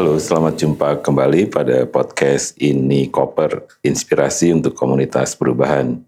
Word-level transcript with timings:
Halo, 0.00 0.16
selamat 0.16 0.56
jumpa 0.56 0.88
kembali 1.04 1.52
pada 1.52 1.84
podcast 1.84 2.56
ini 2.56 3.12
Koper, 3.12 3.68
inspirasi 3.84 4.48
untuk 4.48 4.72
komunitas 4.72 5.36
perubahan. 5.36 6.00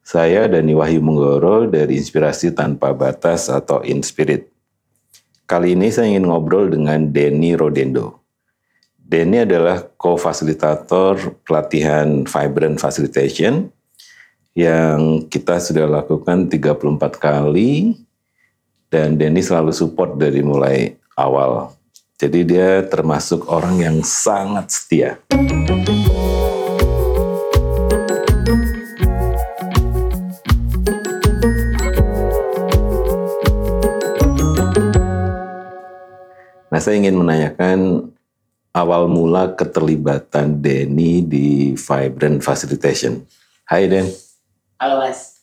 Saya 0.00 0.48
Dani 0.48 0.72
Wahyu 0.72 1.04
Menggoro 1.04 1.68
dari 1.68 2.00
Inspirasi 2.00 2.56
Tanpa 2.56 2.96
Batas 2.96 3.52
atau 3.52 3.84
Inspirit. 3.84 4.48
Kali 5.44 5.76
ini 5.76 5.92
saya 5.92 6.08
ingin 6.08 6.24
ngobrol 6.24 6.72
dengan 6.72 7.04
Denny 7.12 7.52
Rodendo. 7.52 8.24
Denny 8.96 9.44
adalah 9.44 9.84
co-fasilitator 10.00 11.44
pelatihan 11.44 12.24
Vibrant 12.24 12.80
Facilitation 12.80 13.68
yang 14.56 15.28
kita 15.28 15.60
sudah 15.60 15.84
lakukan 15.84 16.48
34 16.48 16.96
kali 17.20 17.92
dan 18.88 19.20
Denny 19.20 19.44
selalu 19.44 19.76
support 19.76 20.16
dari 20.16 20.40
mulai 20.40 20.96
awal 21.12 21.76
jadi 22.18 22.40
dia 22.42 22.70
termasuk 22.82 23.46
orang 23.46 23.78
yang 23.78 23.96
sangat 24.02 24.74
setia. 24.74 25.22
Nah, 36.68 36.80
saya 36.82 36.98
ingin 36.98 37.22
menanyakan 37.22 38.10
awal 38.74 39.06
mula 39.06 39.54
keterlibatan 39.54 40.58
Denny 40.58 41.22
di 41.22 41.78
Vibrant 41.78 42.42
Facilitation. 42.42 43.22
Hai 43.62 43.86
Den. 43.86 44.10
Halo 44.82 45.06
Mas. 45.06 45.38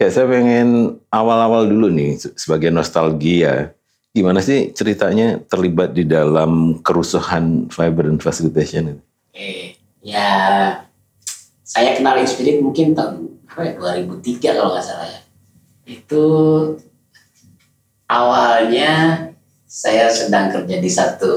Ya, 0.00 0.08
saya 0.08 0.24
pengen 0.24 0.96
awal-awal 1.12 1.68
dulu 1.68 1.92
nih 1.92 2.16
sebagai 2.32 2.72
nostalgia 2.72 3.76
gimana 4.18 4.42
sih 4.42 4.74
ceritanya 4.74 5.38
terlibat 5.46 5.94
di 5.94 6.02
dalam 6.02 6.82
kerusuhan 6.82 7.70
Vibrant 7.70 8.18
Facilitation 8.18 8.98
itu? 8.98 9.02
Eh, 9.38 9.78
ya 10.02 10.30
saya 11.62 11.94
kenal 11.94 12.18
Inspirit 12.18 12.58
mungkin 12.58 12.98
tahun 12.98 13.38
apa 13.46 13.62
ya, 13.62 13.72
2003 14.02 14.58
kalau 14.58 14.74
nggak 14.74 14.86
salah 14.86 15.08
ya. 15.08 15.20
Itu 15.86 16.24
awalnya 18.10 18.92
saya 19.68 20.10
sedang 20.10 20.50
kerja 20.50 20.76
di 20.80 20.90
satu 20.90 21.34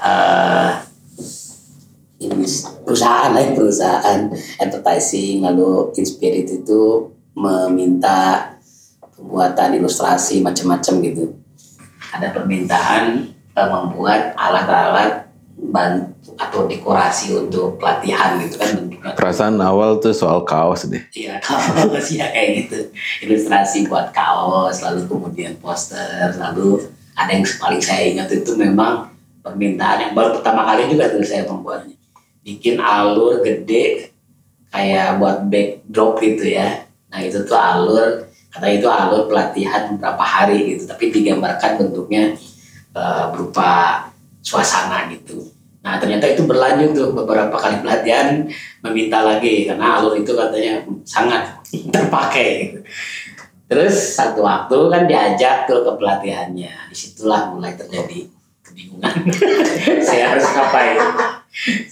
uh, 0.00 0.70
perusahaan 2.86 3.34
lah 3.34 3.44
perusahaan 3.52 4.20
advertising 4.62 5.44
lalu 5.44 5.92
Inspirit 6.00 6.48
itu 6.48 7.12
meminta 7.36 8.56
pembuatan 9.16 9.76
ilustrasi 9.76 10.40
macam-macam 10.40 10.94
gitu 11.04 11.24
ada 12.16 12.32
permintaan 12.32 13.32
uh, 13.52 13.68
membuat 13.68 14.32
alat-alat 14.36 15.28
bantu 15.56 16.16
atau 16.36 16.68
dekorasi 16.68 17.32
untuk 17.32 17.80
pelatihan 17.80 18.36
gitu 18.44 18.60
kan 18.60 18.72
Perasaan 19.16 19.56
awal 19.62 20.02
tuh 20.02 20.10
soal 20.10 20.42
kaos 20.42 20.90
deh. 20.90 21.00
Iya 21.14 21.38
kaos 21.46 22.10
ya 22.10 22.26
kayak 22.34 22.66
gitu. 22.66 22.78
Ilustrasi 23.22 23.86
buat 23.86 24.10
kaos, 24.10 24.82
lalu 24.82 25.06
kemudian 25.06 25.54
poster, 25.62 26.34
lalu 26.34 26.82
ada 27.14 27.30
yang 27.30 27.46
paling 27.56 27.78
saya 27.78 28.10
ingat 28.10 28.28
itu 28.34 28.58
memang 28.58 29.14
permintaan 29.46 30.10
yang 30.10 30.12
baru 30.12 30.36
pertama 30.36 30.66
kali 30.66 30.90
juga 30.90 31.06
tuh 31.08 31.22
saya 31.22 31.46
membuatnya. 31.46 31.94
Bikin 32.42 32.82
alur 32.82 33.46
gede 33.46 34.10
kayak 34.74 35.22
buat 35.22 35.46
backdrop 35.46 36.18
gitu 36.18 36.44
ya. 36.50 36.82
Nah 37.14 37.20
itu 37.22 37.46
tuh 37.46 37.56
alur 37.56 38.25
karena 38.56 38.68
itu 38.72 38.88
alur 38.88 39.28
pelatihan 39.28 40.00
berapa 40.00 40.24
hari 40.24 40.72
gitu 40.72 40.88
tapi 40.88 41.12
digambarkan 41.12 41.76
bentuknya 41.76 42.32
uh, 42.96 43.28
berupa 43.28 44.00
suasana 44.40 45.12
gitu. 45.12 45.44
Nah 45.84 46.00
ternyata 46.00 46.24
itu 46.24 46.48
berlanjut 46.48 46.96
tuh 46.96 47.12
beberapa 47.12 47.52
kali 47.52 47.84
pelatihan 47.84 48.48
meminta 48.80 49.20
lagi 49.20 49.68
karena 49.68 50.00
alur 50.00 50.16
itu 50.16 50.32
katanya 50.32 50.80
sangat 51.04 51.60
terpakai. 51.92 52.80
Terus 53.68 53.94
satu 54.16 54.40
waktu 54.40 54.78
kan 54.88 55.04
diajak 55.04 55.68
tuh 55.68 55.84
ke 55.84 55.92
pelatihannya. 56.00 56.88
Di 56.88 56.96
situlah 56.96 57.52
mulai 57.52 57.76
terjadi 57.76 58.24
kebingungan. 58.64 59.28
Saya 60.08 60.32
harus 60.32 60.46
ngapain? 60.48 60.98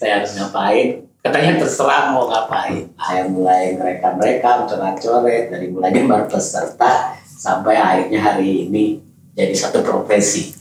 Saya 0.01 0.13
harus 0.23 0.33
ngapain 0.41 1.05
katanya 1.25 1.65
terserah 1.65 2.13
mau 2.13 2.29
ngapain. 2.29 2.93
Saya 3.01 3.25
mulai 3.33 3.73
mereka 3.81 4.13
mereka 4.13 4.69
coret-coret 4.69 5.49
dari 5.49 5.73
mulai 5.73 5.89
gambar 5.89 6.29
peserta 6.29 7.17
sampai 7.25 7.81
akhirnya 7.81 8.21
hari 8.21 8.69
ini 8.69 9.01
jadi 9.33 9.57
satu 9.57 9.81
profesi. 9.81 10.53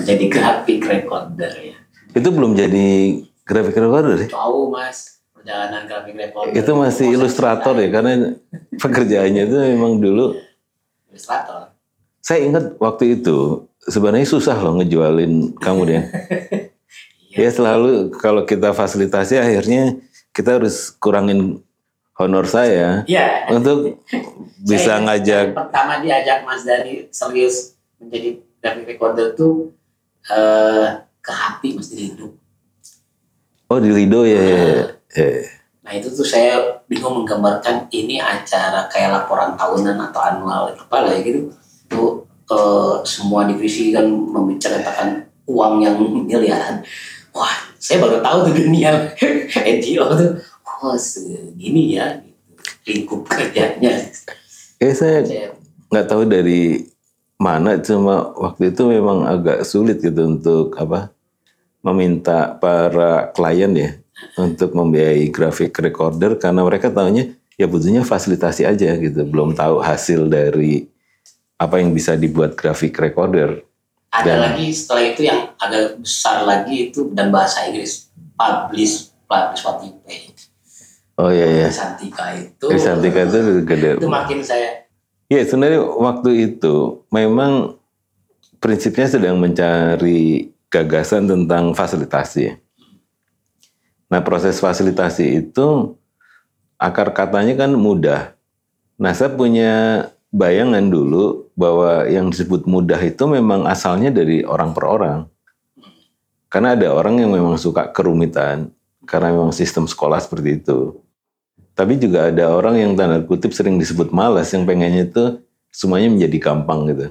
Menjadi 0.00 0.24
grafik 0.32 0.80
recorder 0.88 1.52
ya. 1.52 1.76
Itu 2.16 2.32
belum 2.32 2.56
jadi 2.56 3.20
grafik 3.44 3.76
recorder 3.76 4.24
ya? 4.24 4.28
tahu 4.32 4.72
mas 4.72 5.20
perjalanan 5.36 5.84
grafik 5.84 6.16
recorder. 6.16 6.56
Itu 6.56 6.72
masih 6.80 7.06
ilustrator 7.12 7.76
ya 7.76 7.92
karena 7.92 8.40
pekerjaannya 8.80 9.42
itu 9.52 9.56
memang 9.76 10.00
dulu. 10.00 10.32
Ilustrator. 11.12 11.76
Saya 12.24 12.48
ingat 12.48 12.80
waktu 12.80 13.20
itu 13.20 13.68
sebenarnya 13.84 14.24
susah 14.24 14.56
loh 14.56 14.80
ngejualin 14.80 15.56
kamu 15.56 15.80
deh 15.88 16.02
Ya 17.30 17.46
selalu 17.46 18.10
kalau 18.18 18.42
kita 18.42 18.74
fasilitasi 18.74 19.38
akhirnya 19.38 20.02
kita 20.34 20.58
harus 20.58 20.90
kurangin 20.98 21.62
honor 22.18 22.42
saya 22.50 23.06
ya. 23.06 23.46
untuk 23.54 24.02
bisa 24.70 24.98
saya, 24.98 25.04
ngajak. 25.06 25.54
Pertama 25.54 26.02
diajak 26.02 26.42
Mas 26.42 26.66
Dani 26.66 27.06
serius 27.14 27.78
menjadi 28.02 28.42
graphic 28.58 28.86
recorder 28.98 29.38
tuh 29.38 29.70
uh, 30.26 31.06
ke 31.22 31.30
hati 31.30 31.78
Mas 31.78 31.94
Lido. 31.94 32.34
Oh 33.70 33.78
di 33.78 33.94
Lido 33.94 34.26
ya. 34.26 34.42
Nah, 34.42 34.90
ya. 35.14 35.30
nah 35.86 35.92
itu 35.94 36.10
tuh 36.10 36.26
saya 36.26 36.82
bingung 36.90 37.22
menggambarkan 37.22 37.86
ini 37.94 38.18
acara 38.18 38.90
kayak 38.90 39.22
laporan 39.22 39.54
tahunan 39.54 39.96
atau 40.10 40.20
anual 40.20 40.74
apa 40.74 40.96
lah 40.98 41.14
ya 41.14 41.22
gitu. 41.22 41.54
Tuh 41.86 42.26
uh, 42.50 43.06
semua 43.06 43.46
divisi 43.46 43.94
kan 43.94 44.10
menceritakan 44.10 45.30
uang 45.46 45.82
yang 45.82 45.94
miliaran 46.26 46.82
wah 47.34 47.56
saya 47.80 48.02
baru 48.02 48.20
tahu 48.20 48.38
tuh 48.50 48.54
dunia. 48.54 48.90
NGO 49.76 50.06
tuh 50.16 50.30
oh 50.80 50.96
segini 50.96 51.96
ya 51.96 52.20
lingkup 52.88 53.28
kerjanya. 53.28 54.08
Eh 54.80 54.94
saya 54.96 55.24
nggak 55.90 56.06
tahu 56.08 56.24
dari 56.24 56.88
mana 57.40 57.80
cuma 57.80 58.32
waktu 58.36 58.72
itu 58.72 58.82
memang 58.88 59.24
agak 59.24 59.64
sulit 59.64 60.00
gitu 60.04 60.28
untuk 60.28 60.76
apa 60.76 61.08
meminta 61.80 62.52
para 62.60 63.32
klien 63.32 63.72
ya 63.72 63.90
untuk 64.36 64.76
membiayai 64.76 65.32
grafik 65.32 65.72
recorder 65.80 66.36
karena 66.36 66.60
mereka 66.60 66.92
tahunya 66.92 67.32
ya 67.56 67.66
butuhnya 67.68 68.04
fasilitasi 68.04 68.68
aja 68.68 68.96
gitu. 68.96 69.24
Belum 69.24 69.56
tahu 69.56 69.80
hasil 69.80 70.28
dari 70.28 70.88
apa 71.60 71.76
yang 71.80 71.92
bisa 71.92 72.16
dibuat 72.16 72.56
grafik 72.56 72.96
recorder 72.96 73.60
ada 74.10 74.26
dan, 74.26 74.38
lagi 74.42 74.74
setelah 74.74 75.04
itu 75.06 75.22
yang 75.22 75.54
agak 75.54 76.02
besar 76.02 76.42
lagi 76.42 76.90
itu 76.90 77.14
dan 77.14 77.30
bahasa 77.30 77.70
Inggris 77.70 78.10
publish 78.34 79.14
publish 79.30 79.62
what 79.62 79.78
you 79.86 79.94
pay. 80.02 80.34
Oh 81.20 81.30
iya 81.30 81.46
iya. 81.46 81.68
Santika 81.70 82.32
itu. 82.34 82.66
Santika 82.80 83.28
itu 83.28 83.62
gede. 83.62 84.00
Itu 84.00 84.10
makin 84.10 84.42
saya. 84.42 84.88
Iya 85.30 85.46
sebenarnya 85.46 85.84
waktu 85.84 86.30
itu 86.50 87.06
memang 87.12 87.78
prinsipnya 88.58 89.06
sedang 89.06 89.38
mencari 89.38 90.50
gagasan 90.72 91.30
tentang 91.30 91.70
fasilitasi. 91.70 92.58
Nah 94.10 94.20
proses 94.26 94.58
fasilitasi 94.58 95.44
itu 95.46 95.94
akar 96.74 97.14
katanya 97.14 97.54
kan 97.54 97.70
mudah. 97.78 98.34
Nah 98.98 99.14
saya 99.14 99.30
punya 99.30 100.08
bayangan 100.30 100.86
dulu 100.86 101.50
bahwa 101.58 102.06
yang 102.06 102.30
disebut 102.30 102.64
mudah 102.66 102.98
itu 103.02 103.26
memang 103.26 103.66
asalnya 103.66 104.14
dari 104.14 104.46
orang 104.46 104.70
per 104.70 104.84
orang. 104.86 105.20
Karena 106.50 106.74
ada 106.74 106.90
orang 106.90 107.22
yang 107.22 107.30
memang 107.30 107.54
suka 107.58 107.90
kerumitan, 107.94 108.74
karena 109.06 109.30
memang 109.30 109.54
sistem 109.54 109.86
sekolah 109.86 110.18
seperti 110.18 110.62
itu. 110.62 110.98
Tapi 111.78 111.94
juga 111.94 112.30
ada 112.30 112.50
orang 112.50 112.74
yang 112.74 112.92
tanda 112.98 113.22
kutip 113.22 113.54
sering 113.54 113.78
disebut 113.78 114.10
malas, 114.10 114.50
yang 114.50 114.66
pengennya 114.66 115.06
itu 115.06 115.38
semuanya 115.70 116.10
menjadi 116.10 116.38
gampang 116.42 116.90
gitu. 116.90 117.06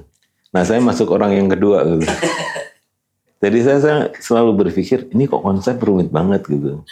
Nah 0.52 0.62
saya 0.66 0.84
masuk 0.84 1.08
orang 1.08 1.32
yang 1.32 1.48
kedua 1.48 1.84
gitu. 1.88 2.04
Jadi 3.40 3.58
saya, 3.64 3.78
saya 3.80 3.98
selalu 4.20 4.68
berpikir, 4.68 5.08
ini 5.16 5.24
kok 5.24 5.40
konsep 5.40 5.80
rumit 5.80 6.12
banget 6.12 6.44
gitu. 6.44 6.84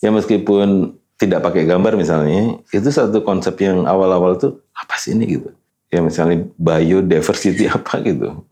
Ya 0.00 0.08
meskipun 0.08 0.96
tidak 1.14 1.46
pakai 1.46 1.64
gambar 1.64 1.94
misalnya, 1.94 2.58
itu 2.74 2.88
satu 2.90 3.22
konsep 3.22 3.54
yang 3.62 3.86
awal-awal 3.86 4.34
tuh 4.34 4.60
apa 4.74 4.98
sih 4.98 5.14
ini 5.14 5.38
gitu 5.38 5.54
ya 5.94 6.02
misalnya 6.02 6.42
biodiversity 6.58 7.70
apa 7.76 8.02
gitu 8.02 8.42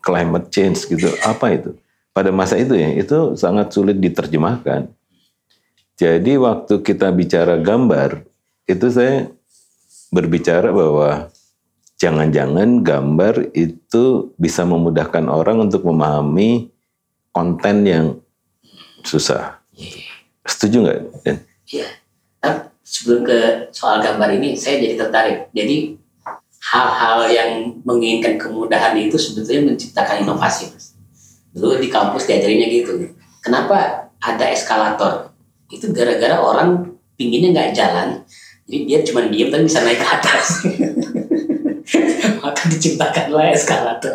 climate 0.00 0.48
change 0.48 0.88
gitu 0.88 1.12
apa 1.28 1.52
itu 1.52 1.76
pada 2.16 2.32
masa 2.32 2.56
itu 2.56 2.72
ya 2.72 2.96
itu 2.96 3.36
sangat 3.36 3.76
sulit 3.76 4.00
diterjemahkan 4.00 4.88
jadi 6.00 6.40
waktu 6.40 6.80
kita 6.80 7.12
bicara 7.12 7.60
gambar 7.60 8.24
itu 8.64 8.86
saya 8.88 9.28
berbicara 10.08 10.72
bahwa 10.72 11.28
jangan-jangan 12.00 12.80
gambar 12.80 13.52
itu 13.52 14.32
bisa 14.36 14.64
memudahkan 14.64 15.24
orang 15.28 15.68
untuk 15.68 15.88
memahami 15.88 16.68
konten 17.32 17.76
yang 17.84 18.06
susah. 19.04 19.60
Setuju 20.44 20.76
nggak? 20.84 21.00
Den? 21.24 21.36
Nah, 22.46 22.70
sebelum 22.86 23.26
ke 23.26 23.38
soal 23.74 23.98
gambar 23.98 24.38
ini, 24.38 24.54
saya 24.54 24.78
jadi 24.78 24.94
tertarik. 24.94 25.50
Jadi 25.50 25.98
hal-hal 26.70 27.18
yang 27.26 27.50
menginginkan 27.82 28.38
kemudahan 28.38 28.94
itu 28.94 29.18
sebetulnya 29.18 29.74
menciptakan 29.74 30.22
inovasi, 30.22 30.70
mas. 30.70 30.94
Dulu 31.50 31.82
di 31.82 31.90
kampus 31.90 32.30
diajarinnya 32.30 32.70
gitu. 32.70 33.10
Kenapa 33.42 34.10
ada 34.22 34.44
eskalator? 34.46 35.34
Itu 35.66 35.90
gara-gara 35.90 36.38
orang 36.38 36.94
pinginnya 37.18 37.50
nggak 37.50 37.72
jalan, 37.74 38.22
jadi 38.66 38.82
dia 38.82 38.98
cuma 39.06 39.30
diem 39.30 39.48
tapi 39.48 39.64
bisa 39.64 39.80
naik 39.86 40.02
ke 40.02 40.06
atas. 40.06 40.46
Maka 42.42 42.62
diciptakanlah 42.66 43.54
eskalator. 43.54 44.14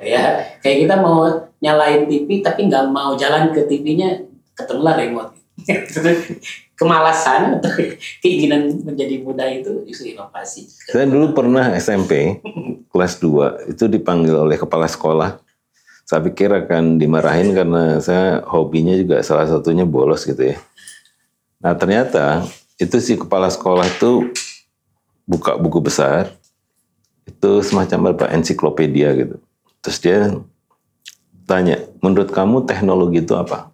Ya, 0.00 0.40
kayak 0.60 0.88
kita 0.88 0.96
mau 1.00 1.28
nyalain 1.60 2.04
TV 2.08 2.44
tapi 2.44 2.68
nggak 2.68 2.88
mau 2.92 3.16
jalan 3.16 3.52
ke 3.52 3.64
TV-nya, 3.64 4.20
ketemulah 4.56 4.96
remote. 4.96 5.32
Kemalasan 6.80 7.60
atau 7.60 7.76
keinginan 8.24 8.72
menjadi 8.80 9.20
muda 9.20 9.44
itu 9.52 9.84
justru 9.84 10.16
inovasi. 10.16 10.64
Saya 10.88 11.04
dulu 11.04 11.36
pernah 11.36 11.76
SMP 11.76 12.40
kelas 12.88 13.20
2 13.20 13.76
itu 13.76 13.84
dipanggil 13.84 14.32
oleh 14.32 14.56
kepala 14.56 14.88
sekolah. 14.88 15.36
Saya 16.08 16.24
pikir 16.24 16.48
akan 16.48 16.96
dimarahin 16.96 17.52
karena 17.52 18.00
saya 18.00 18.40
hobinya 18.48 18.96
juga 18.96 19.20
salah 19.20 19.44
satunya 19.44 19.84
bolos 19.84 20.24
gitu 20.24 20.56
ya. 20.56 20.56
Nah 21.60 21.76
ternyata 21.76 22.48
itu 22.80 22.96
si 22.98 23.20
kepala 23.20 23.52
sekolah 23.52 23.84
itu 23.84 24.32
buka 25.28 25.54
buku 25.60 25.78
besar, 25.84 26.32
itu 27.28 27.60
semacam 27.62 28.16
apa 28.16 28.32
ensiklopedia 28.34 29.12
gitu. 29.14 29.36
Terus 29.84 29.98
dia 30.02 30.18
tanya, 31.44 31.78
menurut 32.02 32.32
kamu 32.34 32.66
teknologi 32.66 33.22
itu 33.22 33.36
apa? 33.38 33.70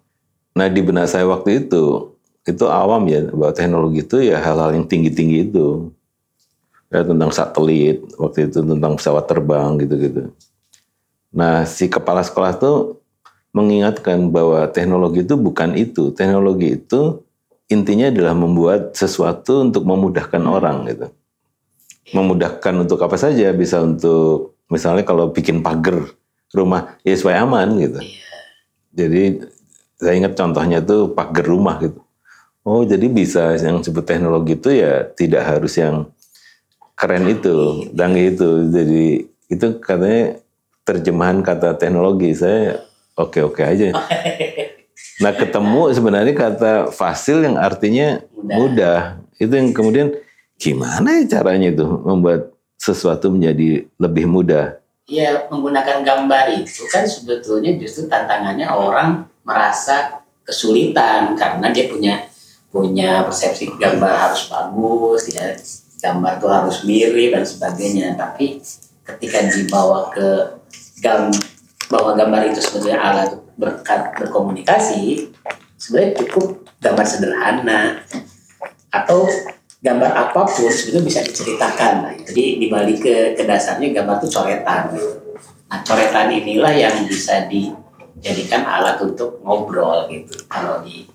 Nah 0.53 0.67
di 0.69 0.81
benak 0.85 1.09
saya 1.09 1.25
waktu 1.25 1.65
itu, 1.65 2.16
itu 2.47 2.65
awam 2.71 3.03
ya 3.11 3.27
bahwa 3.29 3.51
teknologi 3.51 3.99
itu 4.07 4.17
ya 4.23 4.39
hal-hal 4.39 4.71
yang 4.71 4.87
tinggi-tinggi 4.87 5.51
itu. 5.51 5.91
Ya, 6.87 7.03
tentang 7.03 7.35
satelit, 7.35 7.99
waktu 8.15 8.47
itu 8.47 8.63
tentang 8.63 8.95
pesawat 8.95 9.27
terbang 9.27 9.75
gitu-gitu. 9.75 10.31
Nah 11.35 11.67
si 11.67 11.91
kepala 11.91 12.23
sekolah 12.23 12.55
itu 12.55 12.95
mengingatkan 13.51 14.31
bahwa 14.31 14.63
teknologi 14.71 15.27
itu 15.27 15.35
bukan 15.35 15.75
itu. 15.75 16.15
Teknologi 16.15 16.79
itu 16.79 17.27
intinya 17.67 18.07
adalah 18.07 18.31
membuat 18.31 18.95
sesuatu 18.95 19.67
untuk 19.67 19.83
memudahkan 19.83 20.39
orang 20.47 20.87
gitu. 20.87 21.07
Memudahkan 22.15 22.73
untuk 22.79 23.03
apa 23.03 23.19
saja, 23.19 23.51
bisa 23.51 23.83
untuk 23.83 24.55
misalnya 24.71 25.03
kalau 25.03 25.27
bikin 25.27 25.59
pagar 25.59 26.07
rumah 26.55 26.95
ya 27.03 27.19
supaya 27.19 27.43
aman 27.43 27.75
gitu. 27.83 27.99
Jadi 28.95 29.43
saya 29.99 30.15
ingat 30.15 30.39
contohnya 30.39 30.79
tuh 30.79 31.11
pagar 31.11 31.43
rumah 31.43 31.83
gitu. 31.83 31.99
Oh 32.67 32.83
jadi 32.83 33.07
bisa 33.07 33.55
yang 33.55 33.79
sebut 33.79 34.03
teknologi 34.03 34.59
itu 34.59 34.75
ya 34.75 35.07
tidak 35.15 35.47
harus 35.47 35.79
yang 35.79 36.11
keren 36.99 37.23
itu, 37.31 37.87
dan 37.95 38.11
itu. 38.19 38.67
Jadi 38.67 39.23
itu 39.47 39.67
katanya 39.79 40.43
terjemahan 40.83 41.39
kata 41.39 41.79
teknologi 41.79 42.35
saya 42.35 42.83
oke-oke 43.15 43.63
aja. 43.63 43.95
Nah 45.17 45.33
ketemu 45.33 45.89
sebenarnya 45.97 46.33
kata 46.37 46.93
fasil 46.93 47.41
yang 47.41 47.57
artinya 47.57 48.21
mudah. 48.37 48.53
mudah. 48.53 48.99
Itu 49.41 49.49
yang 49.49 49.73
kemudian 49.73 50.13
gimana 50.61 51.21
ya 51.21 51.41
caranya 51.41 51.73
itu 51.73 51.85
membuat 51.85 52.53
sesuatu 52.77 53.33
menjadi 53.33 53.89
lebih 53.97 54.29
mudah? 54.29 54.77
Ya 55.09 55.49
menggunakan 55.49 56.05
gambar 56.05 56.61
itu 56.61 56.85
kan 56.93 57.09
sebetulnya 57.09 57.73
justru 57.81 58.05
tantangannya 58.05 58.69
orang 58.69 59.25
merasa 59.41 60.21
kesulitan 60.45 61.33
karena 61.33 61.73
dia 61.73 61.89
punya 61.89 62.29
punya 62.71 63.23
persepsi 63.23 63.71
gambar 63.79 64.13
harus 64.13 64.51
bagus, 64.51 65.21
ya 65.31 65.55
gambar 65.97 66.33
tuh 66.37 66.51
harus 66.51 66.77
mirip 66.83 67.33
dan 67.33 67.45
sebagainya. 67.47 68.13
Tapi 68.19 68.61
ketika 69.07 69.39
dibawa 69.47 70.11
ke 70.11 70.59
gam 70.99 71.31
bahwa 71.87 72.13
gambar 72.13 72.51
itu 72.51 72.59
sebetulnya 72.59 72.99
alat 72.99 73.31
berkat 73.55 74.13
berkomunikasi, 74.19 75.31
sebenarnya 75.79 76.11
cukup 76.25 76.67
gambar 76.83 77.05
sederhana 77.07 77.81
atau 78.91 79.25
gambar 79.81 80.11
apa 80.11 80.41
pun 80.45 80.69
sebetulnya 80.69 81.05
bisa 81.05 81.19
diceritakan. 81.23 81.93
Nah, 82.03 82.13
jadi 82.25 82.43
dibalik 82.59 82.97
ke, 83.01 83.15
ke 83.37 83.43
dasarnya 83.45 83.93
gambar 84.01 84.19
itu 84.21 84.27
coretan. 84.33 84.83
Nah 85.67 85.79
coretan 85.83 86.31
inilah 86.31 86.73
yang 86.73 86.95
bisa 87.05 87.45
dijadikan 87.45 88.63
alat 88.63 88.97
untuk 89.03 89.43
ngobrol 89.43 90.07
gitu. 90.07 90.33
Kalau 90.47 90.81
di 90.81 91.05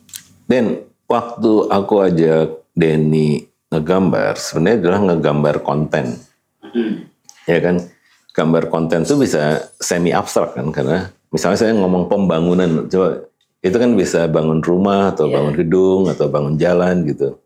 Dan 0.47 0.92
waktu 1.07 1.53
aku 1.71 1.95
ajak 2.03 2.63
Denny 2.73 3.47
ngegambar, 3.73 4.37
sebenarnya 4.37 4.79
adalah 4.85 5.01
ngegambar 5.13 5.57
konten. 5.65 6.17
Hmm. 6.61 7.09
Ya 7.49 7.59
kan, 7.61 7.85
gambar 8.33 8.69
konten 8.73 9.05
itu 9.05 9.17
bisa 9.21 9.69
semi 9.81 10.13
abstrak 10.13 10.57
kan, 10.57 10.73
karena 10.73 11.13
misalnya 11.33 11.59
saya 11.61 11.73
ngomong 11.77 12.09
pembangunan, 12.09 12.89
coba 12.89 13.29
itu 13.63 13.77
kan 13.79 13.95
bisa 13.95 14.27
bangun 14.27 14.59
rumah 14.59 15.15
atau 15.15 15.31
yeah. 15.31 15.35
bangun 15.39 15.55
gedung 15.55 16.03
atau 16.11 16.27
bangun 16.27 16.59
jalan 16.59 17.07
gitu. 17.07 17.39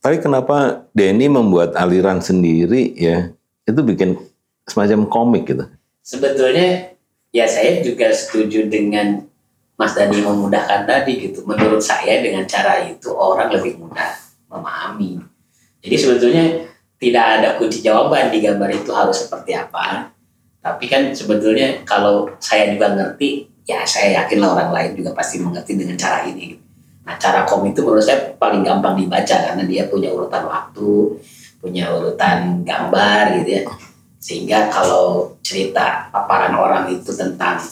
Tapi 0.00 0.22
kenapa 0.22 0.88
Denny 0.96 1.28
membuat 1.28 1.76
aliran 1.76 2.24
sendiri 2.24 2.96
ya, 2.96 3.28
itu 3.68 3.80
bikin 3.84 4.16
semacam 4.64 5.04
komik 5.04 5.44
gitu. 5.52 5.68
Sebetulnya 6.00 6.96
ya 7.28 7.44
saya 7.44 7.84
juga 7.84 8.08
setuju 8.16 8.64
dengan 8.72 9.27
Mas 9.78 9.94
Dani 9.94 10.18
memudahkan 10.18 10.90
tadi 10.90 11.30
gitu. 11.30 11.46
Menurut 11.46 11.78
saya 11.78 12.18
dengan 12.18 12.42
cara 12.50 12.82
itu 12.82 13.14
orang 13.14 13.54
lebih 13.54 13.78
mudah 13.78 14.10
memahami. 14.50 15.22
Jadi 15.78 15.96
sebetulnya 15.96 16.44
tidak 16.98 17.24
ada 17.38 17.48
kunci 17.54 17.78
jawaban 17.78 18.34
di 18.34 18.42
gambar 18.42 18.74
itu 18.74 18.90
harus 18.90 19.22
seperti 19.22 19.54
apa. 19.54 20.10
Tapi 20.58 20.84
kan 20.90 21.14
sebetulnya 21.14 21.86
kalau 21.86 22.26
saya 22.42 22.74
juga 22.74 22.90
ngerti, 22.90 23.46
ya 23.62 23.86
saya 23.86 24.18
yakin 24.18 24.42
lah 24.42 24.58
orang 24.58 24.70
lain 24.74 24.90
juga 24.98 25.14
pasti 25.14 25.38
mengerti 25.38 25.78
dengan 25.78 25.94
cara 25.94 26.26
ini. 26.26 26.58
Nah 27.06 27.14
cara 27.14 27.46
komik 27.46 27.78
itu 27.78 27.86
menurut 27.86 28.02
saya 28.02 28.34
paling 28.34 28.66
gampang 28.66 28.98
dibaca 28.98 29.36
karena 29.46 29.62
dia 29.62 29.86
punya 29.86 30.10
urutan 30.10 30.42
waktu, 30.42 31.22
punya 31.62 31.94
urutan 31.94 32.66
gambar 32.66 33.38
gitu 33.40 33.50
ya. 33.54 33.62
Sehingga 34.18 34.66
kalau 34.66 35.38
cerita 35.46 36.10
paparan 36.10 36.58
orang 36.58 36.90
itu 36.90 37.14
tentang 37.14 37.62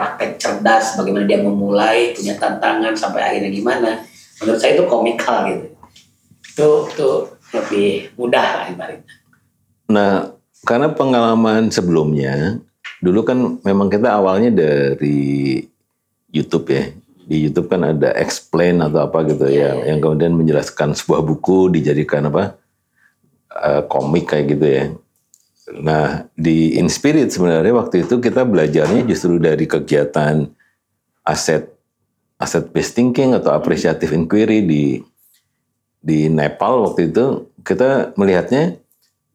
praktek 0.00 0.40
cerdas, 0.40 0.96
bagaimana 0.96 1.28
dia 1.28 1.44
memulai, 1.44 2.16
punya 2.16 2.40
tantangan 2.40 2.96
sampai 2.96 3.20
akhirnya 3.20 3.52
gimana, 3.52 4.00
menurut 4.40 4.56
saya 4.56 4.80
itu 4.80 4.88
komikal 4.88 5.44
gitu. 5.52 5.66
Itu, 6.48 6.68
itu 6.88 7.08
lebih 7.52 7.88
mudah 8.16 8.46
lah 8.56 8.66
ibaratnya. 8.72 9.14
Nah, 9.92 10.32
karena 10.64 10.88
pengalaman 10.88 11.68
sebelumnya, 11.68 12.56
dulu 13.04 13.20
kan 13.28 13.60
memang 13.60 13.92
kita 13.92 14.08
awalnya 14.16 14.48
dari 14.48 15.60
YouTube 16.32 16.72
ya 16.72 16.88
di 17.30 17.46
YouTube 17.46 17.70
kan 17.70 17.86
ada 17.86 18.10
explain 18.18 18.82
atau 18.82 19.06
apa 19.06 19.22
gitu 19.22 19.46
yeah, 19.46 19.70
ya, 19.70 19.86
yeah. 19.86 19.94
yang 19.94 19.98
kemudian 20.02 20.34
menjelaskan 20.34 20.98
sebuah 20.98 21.22
buku 21.22 21.70
dijadikan 21.70 22.26
apa 22.26 22.58
uh, 23.54 23.86
komik 23.86 24.34
kayak 24.34 24.58
gitu 24.58 24.66
ya. 24.66 24.84
Nah 25.78 26.26
di 26.34 26.74
Inspirit 26.74 27.30
sebenarnya 27.30 27.70
waktu 27.70 28.02
itu 28.02 28.18
kita 28.18 28.42
belajarnya 28.42 29.06
justru 29.06 29.38
dari 29.38 29.70
kegiatan 29.70 30.50
aset 31.22 31.70
aset 32.40 32.72
based 32.74 32.98
thinking 32.98 33.36
atau 33.36 33.54
appreciative 33.54 34.10
inquiry 34.10 34.66
di 34.66 34.84
di 36.02 36.26
Nepal 36.26 36.90
waktu 36.90 37.14
itu. 37.14 37.46
Kita 37.62 38.16
melihatnya 38.16 38.80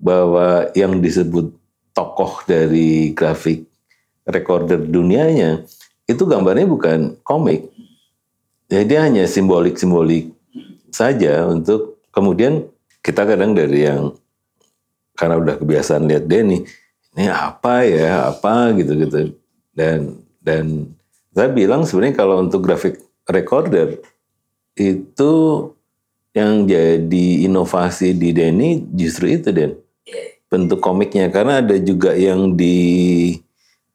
bahwa 0.02 0.68
yang 0.76 1.00
disebut 1.00 1.54
tokoh 1.96 2.44
dari 2.44 3.16
grafik 3.16 3.64
recorder 4.28 4.82
dunianya 4.82 5.64
itu 6.10 6.24
gambarnya 6.28 6.68
bukan 6.68 7.00
komik. 7.24 7.70
Jadi 8.68 8.94
hanya 8.98 9.24
simbolik-simbolik 9.30 10.34
saja 10.90 11.46
untuk 11.46 12.02
kemudian 12.10 12.66
kita 13.06 13.24
kadang 13.30 13.54
dari 13.54 13.86
yang 13.86 14.18
karena 15.16 15.40
udah 15.40 15.56
kebiasaan 15.58 16.06
lihat 16.06 16.28
Denny 16.28 16.68
ini 17.16 17.26
apa 17.32 17.88
ya 17.88 18.30
apa? 18.36 18.76
gitu 18.76 18.92
gitu 19.00 19.34
dan 19.72 20.20
dan 20.44 20.94
saya 21.36 21.52
bilang 21.52 21.84
sebenarnya 21.84 22.16
kalau 22.16 22.40
untuk 22.44 22.64
grafik 22.64 23.00
recorder 23.28 24.00
itu 24.76 25.34
yang 26.36 26.68
jadi 26.68 27.48
inovasi 27.48 28.12
di 28.12 28.36
Denny 28.36 28.84
justru 28.92 29.40
itu 29.40 29.56
Den. 29.56 29.80
Bentuk 30.52 30.84
komiknya. 30.84 31.32
Karena 31.32 31.64
ada 31.64 31.80
juga 31.80 32.12
yang 32.12 32.54
di 32.54 33.32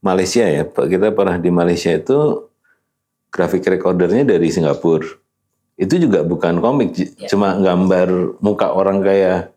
Malaysia 0.01 0.49
ya. 0.49 0.65
Kita 0.65 1.13
pernah 1.13 1.37
di 1.37 1.53
Malaysia 1.53 1.93
itu 1.93 2.49
grafik 3.29 3.69
recordernya 3.69 4.25
dari 4.25 4.49
Singapura. 4.49 5.21
Itu 5.81 5.97
juga 5.97 6.21
bukan 6.21 6.61
komik, 6.61 6.93
ya. 6.93 7.29
cuma 7.33 7.57
gambar 7.57 8.37
muka 8.45 8.69
orang 8.69 9.01
kayak 9.01 9.49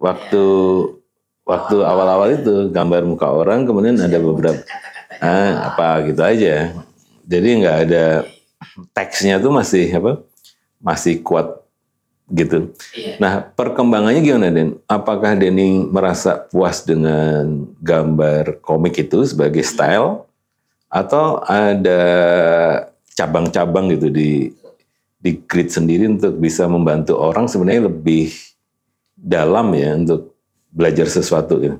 waktu 0.00 0.42
ya. 0.42 0.96
waktu 1.44 1.76
awal-awal 1.84 2.28
itu 2.32 2.72
gambar 2.72 3.04
muka 3.04 3.28
orang, 3.28 3.68
kemudian 3.68 4.00
ada 4.00 4.16
beberapa 4.18 4.64
ah, 5.20 5.70
apa 5.70 6.08
gitu 6.08 6.22
aja. 6.24 6.72
Jadi 7.28 7.48
nggak 7.62 7.78
ada 7.86 8.24
teksnya 8.96 9.38
tuh 9.38 9.52
masih 9.52 9.86
apa? 9.92 10.24
Masih 10.80 11.20
kuat 11.20 11.60
gitu. 12.30 12.72
Iya. 12.94 13.18
Nah, 13.18 13.32
perkembangannya 13.42 14.22
gimana, 14.22 14.48
Den? 14.54 14.78
Apakah 14.86 15.34
Denny 15.34 15.82
merasa 15.84 16.46
puas 16.48 16.86
dengan 16.86 17.66
gambar 17.82 18.62
komik 18.62 19.02
itu 19.02 19.26
sebagai 19.26 19.66
style 19.66 20.24
atau 20.90 21.42
ada 21.46 22.02
cabang-cabang 23.14 23.94
gitu 23.94 24.10
di 24.10 24.50
di 25.20 25.36
grid 25.44 25.68
sendiri 25.68 26.08
untuk 26.08 26.40
bisa 26.40 26.64
membantu 26.64 27.20
orang 27.20 27.44
sebenarnya 27.44 27.92
lebih 27.92 28.32
dalam 29.20 29.68
ya 29.76 29.92
untuk 29.94 30.32
belajar 30.72 31.04
sesuatu 31.04 31.60
gitu. 31.60 31.76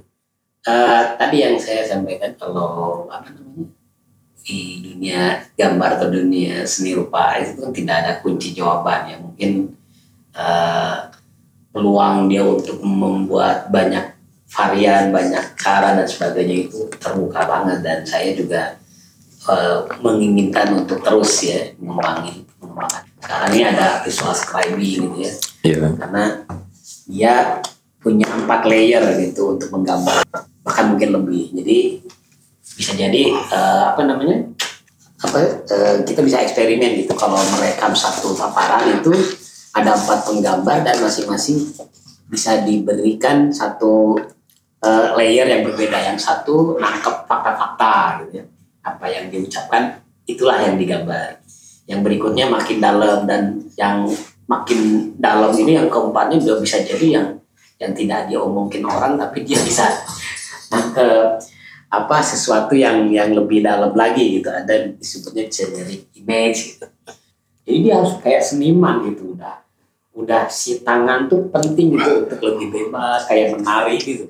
Eh, 0.60 1.02
tadi 1.16 1.36
yang 1.40 1.56
saya 1.56 1.88
sampaikan 1.88 2.36
kalau 2.36 3.08
apa 3.08 3.32
namanya 3.32 3.72
di 4.44 4.84
dunia 4.84 5.40
gambar 5.56 6.00
atau 6.00 6.08
dunia 6.12 6.64
seni 6.68 6.92
rupa 6.92 7.40
itu 7.40 7.60
kan 7.60 7.72
tidak 7.72 7.96
ada 8.04 8.12
kunci 8.20 8.52
jawaban 8.52 9.08
ya 9.08 9.16
mungkin 9.16 9.72
eh, 10.36 10.96
peluang 11.72 12.28
dia 12.28 12.44
untuk 12.44 12.76
membuat 12.84 13.72
banyak 13.72 14.16
varian 14.50 15.14
banyak 15.14 15.54
cara 15.56 15.94
dan 15.96 16.04
sebagainya 16.04 16.66
itu 16.68 16.90
terbuka 16.98 17.46
banget 17.46 17.78
dan 17.80 18.04
saya 18.04 18.34
juga 18.36 18.76
eh, 19.48 19.78
menginginkan 20.04 20.76
untuk 20.84 21.00
terus 21.00 21.40
ya 21.40 21.72
mengembangin 21.80 22.44
mengembangkan 22.60 23.02
sekarang 23.20 23.50
ini 23.54 23.62
ada 23.64 23.88
visual 24.04 24.34
scribing 24.36 24.76
gitu 24.84 25.16
ya 25.24 25.32
Iya. 25.60 25.88
karena 26.00 26.24
dia 27.08 27.62
punya 28.00 28.24
empat 28.32 28.64
layer 28.64 29.04
gitu 29.20 29.54
untuk 29.56 29.68
menggambar 29.72 30.24
bahkan 30.64 30.92
mungkin 30.92 31.20
lebih. 31.20 31.52
Jadi 31.52 32.00
bisa 32.76 32.96
jadi 32.96 33.22
eh, 33.36 33.82
apa 33.92 34.02
namanya 34.08 34.48
apa 35.20 35.38
eh, 35.68 35.96
kita 36.08 36.24
bisa 36.24 36.40
eksperimen 36.40 37.04
gitu. 37.04 37.12
Kalau 37.12 37.36
merekam 37.56 37.92
satu 37.92 38.32
paparan 38.32 38.88
itu 39.00 39.12
ada 39.76 39.94
empat 39.94 40.26
penggambar 40.26 40.82
dan 40.82 40.96
masing-masing 40.98 41.70
bisa 42.30 42.64
diberikan 42.64 43.52
satu 43.52 44.16
eh, 44.80 45.08
layer 45.20 45.44
yang 45.44 45.62
berbeda. 45.68 45.98
Yang 46.14 46.24
satu 46.24 46.80
nangkep 46.80 47.28
fakta-fakta 47.28 48.24
gitu 48.24 48.40
ya. 48.40 48.44
Apa 48.80 49.12
yang 49.12 49.28
diucapkan 49.28 50.00
itulah 50.24 50.56
yang 50.56 50.80
digambar. 50.80 51.36
Yang 51.84 52.00
berikutnya 52.06 52.46
makin 52.48 52.78
dalam 52.80 53.28
dan 53.28 53.60
yang 53.76 54.08
makin 54.50 55.14
dalam 55.14 55.54
ini 55.54 55.78
yang 55.78 55.86
keempatnya 55.86 56.42
juga 56.42 56.66
bisa 56.66 56.82
jadi 56.82 57.06
yang 57.22 57.26
yang 57.78 57.92
tidak 57.94 58.26
diomongin 58.26 58.82
orang 58.82 59.14
tapi 59.14 59.46
dia 59.46 59.62
bisa 59.68 59.86
nangkep 60.74 61.38
apa 61.90 62.16
sesuatu 62.22 62.74
yang 62.74 63.06
yang 63.10 63.30
lebih 63.34 63.62
dalam 63.62 63.94
lagi 63.94 64.38
gitu. 64.42 64.50
Ada 64.50 64.90
disebutnya 64.94 65.46
generic 65.46 66.10
image 66.18 66.58
gitu. 66.74 66.86
Jadi 67.66 67.78
dia 67.86 67.94
harus 68.02 68.18
kayak 68.18 68.42
seniman 68.42 69.06
gitu 69.06 69.38
udah 69.38 69.62
udah 70.10 70.50
si 70.50 70.82
tangan 70.82 71.30
tuh 71.30 71.46
penting 71.54 71.94
gitu 71.94 72.26
untuk 72.26 72.40
lebih 72.42 72.66
bebas 72.74 73.30
kayak 73.30 73.54
menari 73.58 73.96
gitu. 74.02 74.26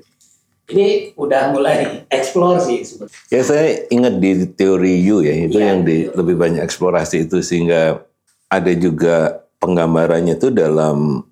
Jadi 0.68 1.16
udah 1.18 1.50
mulai 1.50 1.76
explore 2.16 2.62
sih 2.62 2.84
sebetulnya 2.84 3.26
Ya 3.32 3.40
saya 3.42 3.66
ingat 3.90 4.14
di 4.22 4.46
teori 4.54 4.94
U 5.10 5.18
ya 5.18 5.34
itu 5.34 5.58
Iya, 5.58 5.66
yang 5.74 5.80
di 5.82 6.06
betul. 6.06 6.16
lebih 6.22 6.34
banyak 6.38 6.62
eksplorasi 6.62 7.26
itu 7.26 7.42
sehingga 7.42 8.04
ada 8.46 8.72
juga 8.72 9.44
penggambarannya 9.60 10.40
itu 10.40 10.48
dalam 10.50 11.22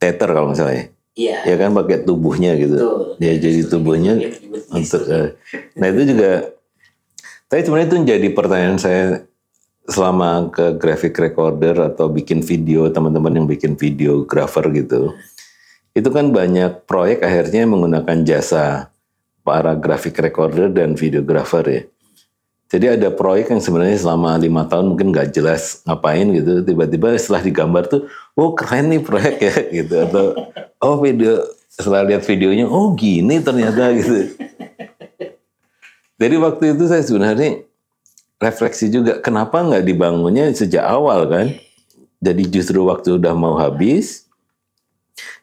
teater 0.00 0.28
kalau 0.32 0.50
nggak 0.50 0.58
salah 0.58 0.74
ya. 0.74 0.84
iya. 1.14 1.36
Ya 1.44 1.56
kan 1.60 1.76
pakai 1.76 2.02
tubuhnya 2.02 2.56
gitu. 2.56 2.76
betul. 2.80 3.00
Ya 3.20 3.32
jadi 3.36 3.60
tubuhnya 3.68 4.12
untuk 4.72 5.02
eh, 5.06 5.36
nah 5.76 5.86
itu 5.92 6.02
juga 6.16 6.56
tapi 7.46 7.60
sebenarnya 7.62 7.88
itu 7.88 7.96
jadi 8.02 8.28
pertanyaan 8.34 8.78
saya 8.80 9.04
selama 9.86 10.50
ke 10.50 10.74
graphic 10.82 11.14
recorder 11.14 11.94
atau 11.94 12.10
bikin 12.10 12.42
video 12.42 12.90
teman-teman 12.90 13.38
yang 13.38 13.46
bikin 13.46 13.78
videographer 13.78 14.66
gitu. 14.74 15.14
Itu 15.94 16.10
kan 16.10 16.34
banyak 16.34 16.84
proyek 16.90 17.22
akhirnya 17.22 17.64
menggunakan 17.70 18.26
jasa 18.26 18.90
para 19.46 19.78
graphic 19.78 20.18
recorder 20.18 20.66
dan 20.74 20.98
videographer 20.98 21.62
ya 21.62 21.82
jadi 22.66 22.98
ada 22.98 23.08
proyek 23.14 23.54
yang 23.54 23.62
sebenarnya 23.62 23.98
selama 23.98 24.34
lima 24.38 24.66
tahun 24.66 24.90
mungkin 24.90 25.14
nggak 25.14 25.30
jelas 25.30 25.86
ngapain 25.86 26.26
gitu 26.34 26.66
tiba-tiba 26.66 27.14
setelah 27.14 27.42
digambar 27.46 27.84
tuh 27.86 28.10
oh 28.34 28.52
keren 28.58 28.90
nih 28.90 29.02
proyek 29.02 29.36
ya 29.38 29.54
gitu 29.82 29.94
atau 30.02 30.24
oh 30.82 30.96
video 30.98 31.46
setelah 31.70 32.02
lihat 32.06 32.26
videonya 32.26 32.66
oh 32.66 32.92
gini 32.96 33.38
ternyata 33.38 33.92
gitu 33.98 34.34
jadi 36.16 36.34
waktu 36.40 36.72
itu 36.72 36.84
saya 36.88 37.04
sebenarnya 37.04 37.66
refleksi 38.40 38.88
juga 38.88 39.20
kenapa 39.20 39.60
nggak 39.64 39.84
dibangunnya 39.84 40.48
sejak 40.52 40.84
awal 40.84 41.28
kan? 41.28 41.52
Jadi 42.20 42.48
justru 42.48 42.80
waktu 42.88 43.20
udah 43.20 43.36
mau 43.36 43.60
habis 43.60 44.24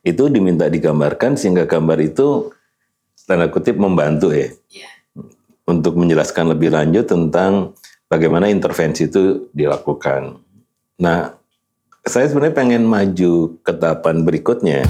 itu 0.01 0.27
diminta 0.29 0.65
digambarkan 0.67 1.37
sehingga 1.37 1.69
gambar 1.69 1.97
itu 2.01 2.51
tanda 3.23 3.47
kutip 3.47 3.79
membantu 3.79 4.35
ya 4.35 4.51
Iya. 4.69 4.89
Untuk 5.63 5.95
menjelaskan 5.95 6.51
lebih 6.51 6.75
lanjut 6.75 7.07
tentang 7.07 7.71
bagaimana 8.11 8.51
intervensi 8.51 9.07
itu 9.07 9.47
dilakukan. 9.55 10.39
Nah, 10.99 11.31
saya 12.03 12.27
sebenarnya 12.27 12.55
pengen 12.55 12.83
maju 12.83 13.57
ke 13.63 13.71
tahapan 13.71 14.27
berikutnya. 14.27 14.83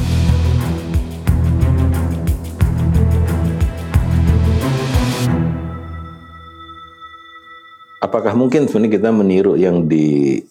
Apakah 8.03 8.36
mungkin 8.36 8.68
sebenarnya 8.68 9.00
kita 9.00 9.10
meniru 9.15 9.56
yang 9.56 9.88
di 9.88 10.42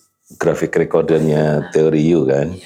graphic 0.40 0.72
recordernya 0.72 1.68
teori 1.70 2.00
U 2.16 2.24
kan? 2.24 2.56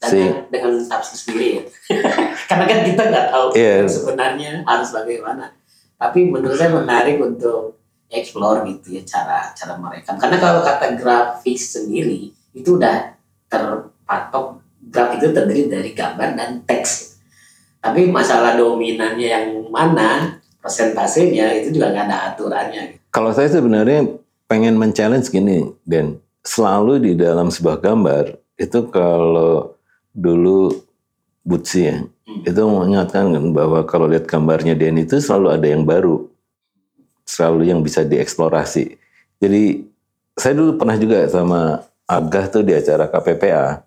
dan 0.00 0.08
Si- 0.16 0.32
dengan 0.48 0.80
tafsir 0.88 1.16
sendiri 1.18 1.46
ya. 1.60 1.62
Karena 2.48 2.64
kan 2.64 2.78
kita 2.88 3.02
nggak 3.04 3.26
tahu 3.28 3.46
Iya. 3.52 3.84
sebenarnya 3.84 4.52
harus 4.64 4.88
bagaimana. 4.96 5.52
Tapi 6.00 6.32
menurut 6.32 6.56
saya 6.56 6.72
menarik 6.72 7.20
untuk 7.20 7.76
explore 8.08 8.64
gitu 8.72 8.96
ya 8.96 9.02
cara 9.04 9.52
cara 9.52 9.76
merekam. 9.76 10.16
Karena 10.16 10.40
kalau 10.40 10.64
kata 10.64 10.96
grafik 10.96 11.60
sendiri 11.60 12.32
itu 12.56 12.80
udah 12.80 13.12
terpatok 13.46 14.64
grafik 14.88 15.20
itu 15.20 15.28
terdiri 15.36 15.62
dari 15.68 15.90
gambar 15.92 16.28
dan 16.34 16.50
teks. 16.64 17.20
Tapi 17.84 18.08
masalah 18.08 18.56
dominannya 18.56 19.28
yang 19.28 19.46
mana 19.68 20.40
persentasenya 20.60 21.60
itu 21.60 21.76
juga 21.76 21.92
nggak 21.92 22.06
ada 22.08 22.18
aturannya. 22.32 23.00
Kalau 23.12 23.32
saya 23.32 23.48
sebenarnya 23.48 24.20
pengen 24.50 24.76
men-challenge 24.76 25.32
gini, 25.32 25.68
dan 25.86 26.20
selalu 26.44 27.00
di 27.00 27.12
dalam 27.16 27.48
sebuah 27.48 27.80
gambar 27.80 28.36
itu 28.60 28.78
kalau 28.92 29.76
dulu 30.12 30.74
Butsi 31.40 31.88
ya. 31.88 32.04
Itu 32.40 32.62
mengingatkan 32.64 33.36
kan 33.36 33.44
bahwa 33.52 33.84
kalau 33.84 34.08
lihat 34.08 34.24
gambarnya 34.24 34.72
Den 34.72 35.00
itu 35.02 35.20
selalu 35.20 35.48
ada 35.52 35.66
yang 35.68 35.84
baru, 35.84 36.24
selalu 37.28 37.68
yang 37.68 37.80
bisa 37.84 38.00
dieksplorasi. 38.06 38.96
Jadi 39.40 39.84
saya 40.36 40.56
dulu 40.56 40.80
pernah 40.80 40.96
juga 40.96 41.28
sama 41.28 41.84
Agah 42.10 42.50
tuh 42.50 42.66
di 42.66 42.74
acara 42.74 43.06
KPPA, 43.06 43.86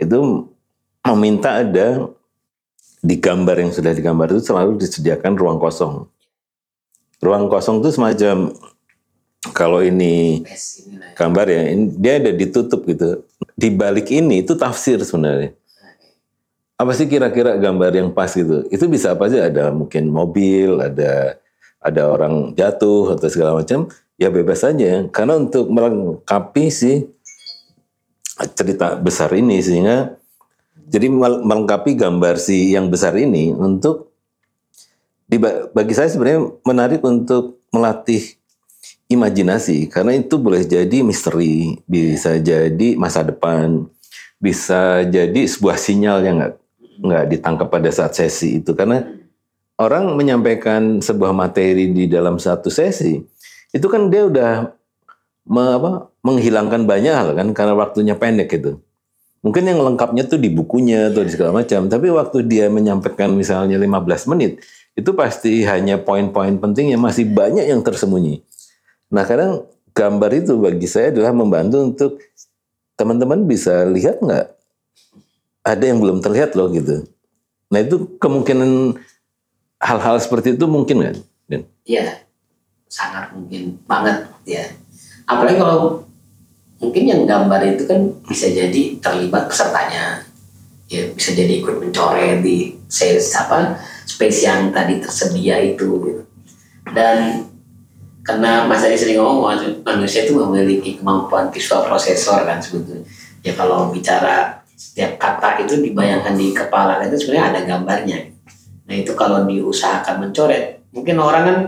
itu 0.00 0.48
meminta 1.04 1.60
ada 1.60 2.08
di 3.04 3.16
gambar 3.20 3.56
yang 3.60 3.72
sudah 3.72 3.92
digambar 3.92 4.32
itu 4.32 4.40
selalu 4.44 4.80
disediakan 4.80 5.36
ruang 5.36 5.60
kosong. 5.60 6.08
Ruang 7.20 7.52
kosong 7.52 7.84
itu 7.84 7.92
semacam 7.92 8.56
kalau 9.52 9.84
ini 9.84 10.44
lah. 10.44 11.16
gambar 11.16 11.46
ya, 11.48 11.62
ini- 11.68 11.96
dia 11.96 12.16
ada 12.16 12.32
ditutup 12.32 12.84
gitu. 12.88 13.24
Di 13.56 13.68
balik 13.72 14.08
ini 14.08 14.40
itu 14.40 14.56
tafsir 14.56 15.00
sebenarnya. 15.04 15.52
Apa 16.80 16.96
sih 16.96 17.04
kira-kira 17.12 17.60
gambar 17.60 17.92
yang 17.92 18.08
pas 18.16 18.32
gitu? 18.32 18.64
Itu 18.72 18.88
bisa 18.88 19.12
apa 19.12 19.28
sih? 19.28 19.36
Ada 19.36 19.68
mungkin 19.68 20.08
mobil, 20.08 20.80
ada 20.80 21.36
ada 21.76 22.02
orang 22.08 22.56
jatuh 22.56 23.20
atau 23.20 23.28
segala 23.28 23.52
macam. 23.52 23.84
Ya 24.16 24.32
bebas 24.32 24.64
saja. 24.64 25.04
Karena 25.12 25.36
untuk 25.36 25.68
melengkapi 25.68 26.72
si 26.72 27.04
cerita 28.56 28.96
besar 28.96 29.28
ini 29.36 29.60
sehingga 29.60 30.16
jadi 30.88 31.12
mel- 31.12 31.44
melengkapi 31.44 31.92
gambar 32.00 32.40
si 32.40 32.72
yang 32.72 32.88
besar 32.88 33.12
ini 33.20 33.52
untuk 33.52 34.16
bagi 35.76 35.92
saya 35.92 36.08
sebenarnya 36.08 36.48
menarik 36.64 37.04
untuk 37.04 37.60
melatih 37.70 38.40
imajinasi 39.06 39.86
karena 39.92 40.16
itu 40.16 40.40
boleh 40.40 40.64
jadi 40.66 41.04
misteri, 41.04 41.78
bisa 41.86 42.40
jadi 42.40 42.96
masa 42.96 43.22
depan, 43.22 43.86
bisa 44.40 45.04
jadi 45.06 45.46
sebuah 45.46 45.76
sinyal 45.78 46.18
yang 46.24 46.40
nggak 46.40 46.59
nggak 47.00 47.24
ditangkap 47.32 47.68
pada 47.72 47.88
saat 47.88 48.12
sesi 48.12 48.60
itu 48.60 48.76
karena 48.76 49.02
orang 49.80 50.12
menyampaikan 50.14 51.00
sebuah 51.00 51.32
materi 51.32 51.88
di 51.88 52.04
dalam 52.04 52.36
satu 52.36 52.68
sesi 52.68 53.16
itu 53.72 53.86
kan 53.88 54.12
dia 54.12 54.28
udah 54.28 54.52
me- 55.48 55.74
apa, 55.80 55.90
menghilangkan 56.20 56.84
banyak 56.84 57.14
hal 57.14 57.28
kan 57.32 57.48
karena 57.56 57.74
waktunya 57.74 58.14
pendek 58.14 58.52
gitu. 58.52 58.78
Mungkin 59.40 59.64
yang 59.64 59.80
lengkapnya 59.80 60.28
tuh 60.28 60.36
di 60.36 60.52
bukunya 60.52 61.08
atau 61.08 61.24
di 61.24 61.32
segala 61.32 61.64
macam, 61.64 61.88
tapi 61.88 62.12
waktu 62.12 62.44
dia 62.44 62.68
menyampaikan 62.68 63.32
misalnya 63.32 63.80
15 63.80 64.28
menit, 64.36 64.60
itu 64.92 65.16
pasti 65.16 65.64
hanya 65.64 65.96
poin-poin 65.96 66.60
penting 66.60 66.92
yang 66.92 67.00
masih 67.00 67.24
banyak 67.24 67.64
yang 67.64 67.80
tersembunyi. 67.80 68.44
Nah 69.08 69.24
kadang 69.24 69.64
gambar 69.96 70.30
itu 70.44 70.60
bagi 70.60 70.84
saya 70.84 71.08
adalah 71.08 71.32
membantu 71.32 71.76
untuk 71.80 72.10
teman-teman 73.00 73.48
bisa 73.48 73.88
lihat 73.88 74.20
nggak 74.20 74.59
ada 75.60 75.84
yang 75.84 76.00
belum 76.00 76.24
terlihat 76.24 76.56
loh 76.56 76.72
gitu. 76.72 77.04
Nah 77.70 77.80
itu 77.84 78.18
kemungkinan 78.18 78.96
hal-hal 79.80 80.16
seperti 80.20 80.56
itu 80.56 80.64
mungkin 80.68 81.04
kan? 81.04 81.16
Iya, 81.84 82.22
sangat 82.86 83.34
mungkin 83.34 83.80
banget 83.88 84.28
ya. 84.46 84.64
Apalagi 85.26 85.58
kalau 85.58 86.04
mungkin 86.78 87.04
yang 87.08 87.22
gambar 87.26 87.76
itu 87.76 87.84
kan 87.88 88.10
bisa 88.24 88.46
jadi 88.48 88.98
terlibat 89.02 89.50
pesertanya, 89.50 90.22
ya 90.86 91.10
bisa 91.12 91.34
jadi 91.34 91.60
ikut 91.60 91.82
mencoret 91.82 92.40
di 92.44 92.76
sales 92.90 93.30
apa 93.34 93.78
space 94.06 94.46
yang 94.46 94.70
tadi 94.70 95.00
tersedia 95.02 95.58
itu 95.62 95.88
gitu. 96.04 96.22
Dan 96.90 97.46
karena 98.22 98.68
Mas 98.68 98.84
Adi 98.84 99.00
sering 99.00 99.18
ngomong 99.18 99.82
manusia 99.82 100.28
itu 100.28 100.36
memiliki 100.36 101.00
kemampuan 101.00 101.48
visual 101.48 101.86
prosesor 101.88 102.44
kan 102.44 102.60
sebetulnya. 102.60 103.02
Ya 103.40 103.56
kalau 103.56 103.88
bicara 103.88 104.59
setiap 104.80 105.20
kata 105.20 105.60
itu 105.60 105.76
dibayangkan 105.84 106.32
di 106.32 106.56
kepala 106.56 107.04
itu 107.04 107.20
sebenarnya 107.20 107.46
ada 107.52 107.60
gambarnya. 107.68 108.18
Nah 108.88 108.94
itu 108.96 109.12
kalau 109.12 109.44
diusahakan 109.44 110.24
mencoret, 110.24 110.80
mungkin 110.96 111.20
orang 111.20 111.42
kan 111.44 111.58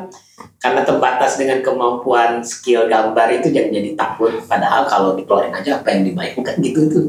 karena 0.57 0.81
terbatas 0.81 1.37
dengan 1.37 1.61
kemampuan 1.61 2.40
skill 2.40 2.88
gambar 2.88 3.28
itu 3.37 3.52
jadi, 3.52 3.69
jadi 3.69 3.92
takut. 3.92 4.33
Padahal 4.49 4.88
kalau 4.88 5.12
dikeluarin 5.12 5.52
aja 5.52 5.85
apa 5.85 5.92
yang 5.92 6.09
dibayangkan 6.09 6.57
gitu 6.64 6.88
itu 6.88 7.00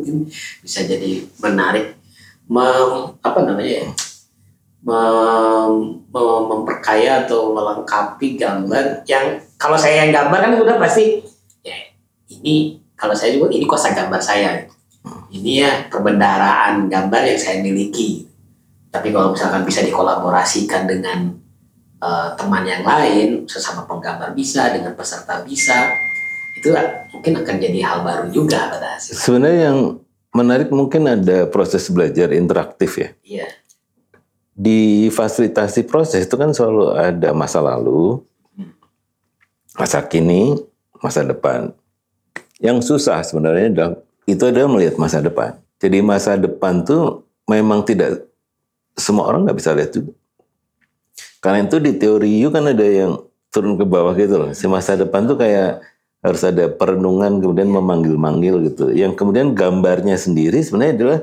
bisa 0.59 0.83
jadi 0.83 1.23
menarik, 1.39 1.95
mem, 2.51 3.15
apa 3.23 3.39
namanya 3.47 3.87
ya, 3.87 3.87
mem, 4.83 6.03
mem, 6.11 6.41
memperkaya 6.51 7.23
atau 7.23 7.55
melengkapi 7.55 8.35
gambar 8.35 9.07
yang 9.07 9.39
kalau 9.55 9.79
saya 9.79 10.03
yang 10.03 10.11
gambar 10.11 10.51
kan 10.51 10.51
udah 10.59 10.75
pasti 10.75 11.23
ya 11.63 11.79
ini 12.27 12.83
kalau 12.99 13.15
saya 13.15 13.39
juga 13.39 13.55
ini 13.55 13.63
kosa 13.63 13.95
gambar 13.95 14.19
saya 14.19 14.62
ini 15.33 15.65
ya 15.65 15.89
perbendaraan 15.89 16.85
gambar 16.87 17.21
yang 17.25 17.39
saya 17.41 17.57
miliki. 17.65 18.29
Tapi 18.93 19.09
kalau 19.09 19.33
misalkan 19.33 19.65
bisa 19.65 19.81
dikolaborasikan 19.81 20.85
dengan 20.85 21.33
uh, 21.97 22.37
teman 22.37 22.61
yang 22.61 22.85
lain 22.85 23.49
sesama 23.49 23.89
penggambar 23.89 24.37
bisa 24.37 24.69
dengan 24.69 24.93
peserta 24.93 25.41
bisa 25.41 25.89
itu 26.53 26.69
mungkin 27.09 27.41
akan 27.41 27.55
jadi 27.57 27.79
hal 27.81 28.05
baru 28.05 28.29
juga 28.29 28.69
pada 28.69 28.95
hasil 28.95 29.17
sebenarnya 29.17 29.73
yang 29.73 29.79
menarik 30.33 30.69
mungkin 30.73 31.05
ada 31.05 31.45
proses 31.47 31.87
belajar 31.87 32.33
interaktif 32.33 32.97
ya. 32.97 33.09
Iya. 33.21 33.47
Di 34.53 35.09
fasilitasi 35.09 35.85
proses 35.89 36.25
itu 36.25 36.35
kan 36.37 36.53
selalu 36.53 36.93
ada 36.93 37.33
masa 37.33 37.61
lalu, 37.61 38.21
masa 39.77 40.01
kini, 40.05 40.57
masa 41.01 41.25
depan. 41.25 41.73
Yang 42.61 42.93
susah 42.93 43.21
sebenarnya 43.25 43.67
adalah 43.73 43.93
itu 44.23 44.43
adalah 44.47 44.69
melihat 44.71 44.95
masa 44.99 45.19
depan. 45.19 45.59
Jadi 45.79 45.99
masa 45.99 46.39
depan 46.39 46.83
tuh 46.87 47.27
memang 47.47 47.83
tidak 47.83 48.23
semua 48.95 49.27
orang 49.27 49.43
nggak 49.43 49.57
bisa 49.59 49.75
lihat 49.75 49.91
juga. 49.91 50.13
Karena 51.43 51.67
itu 51.67 51.77
di 51.83 51.91
teori 51.99 52.39
U 52.47 52.49
kan 52.55 52.63
ada 52.71 52.87
yang 52.87 53.19
turun 53.51 53.75
ke 53.75 53.83
bawah 53.83 54.15
gitu 54.15 54.35
loh. 54.39 54.51
Si 54.55 54.63
masa 54.65 54.95
depan 54.95 55.27
tuh 55.27 55.35
kayak 55.35 55.83
harus 56.23 56.41
ada 56.47 56.71
perenungan 56.71 57.43
kemudian 57.43 57.67
memanggil-manggil 57.67 58.63
gitu. 58.71 58.95
Yang 58.95 59.19
kemudian 59.19 59.51
gambarnya 59.51 60.15
sendiri 60.15 60.63
sebenarnya 60.63 60.93
adalah 60.95 61.19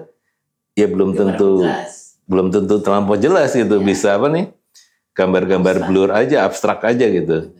ya 0.76 0.86
belum 0.86 1.16
tentu 1.16 1.64
belum 2.28 2.52
tentu 2.52 2.84
terlampau 2.84 3.16
jelas 3.16 3.56
gitu. 3.56 3.80
Ya. 3.80 3.82
Bisa 3.82 4.08
apa 4.20 4.28
nih? 4.28 4.52
Gambar-gambar 5.16 5.88
blur 5.88 6.12
aja, 6.12 6.44
abstrak 6.44 6.84
aja 6.84 7.08
gitu. 7.08 7.50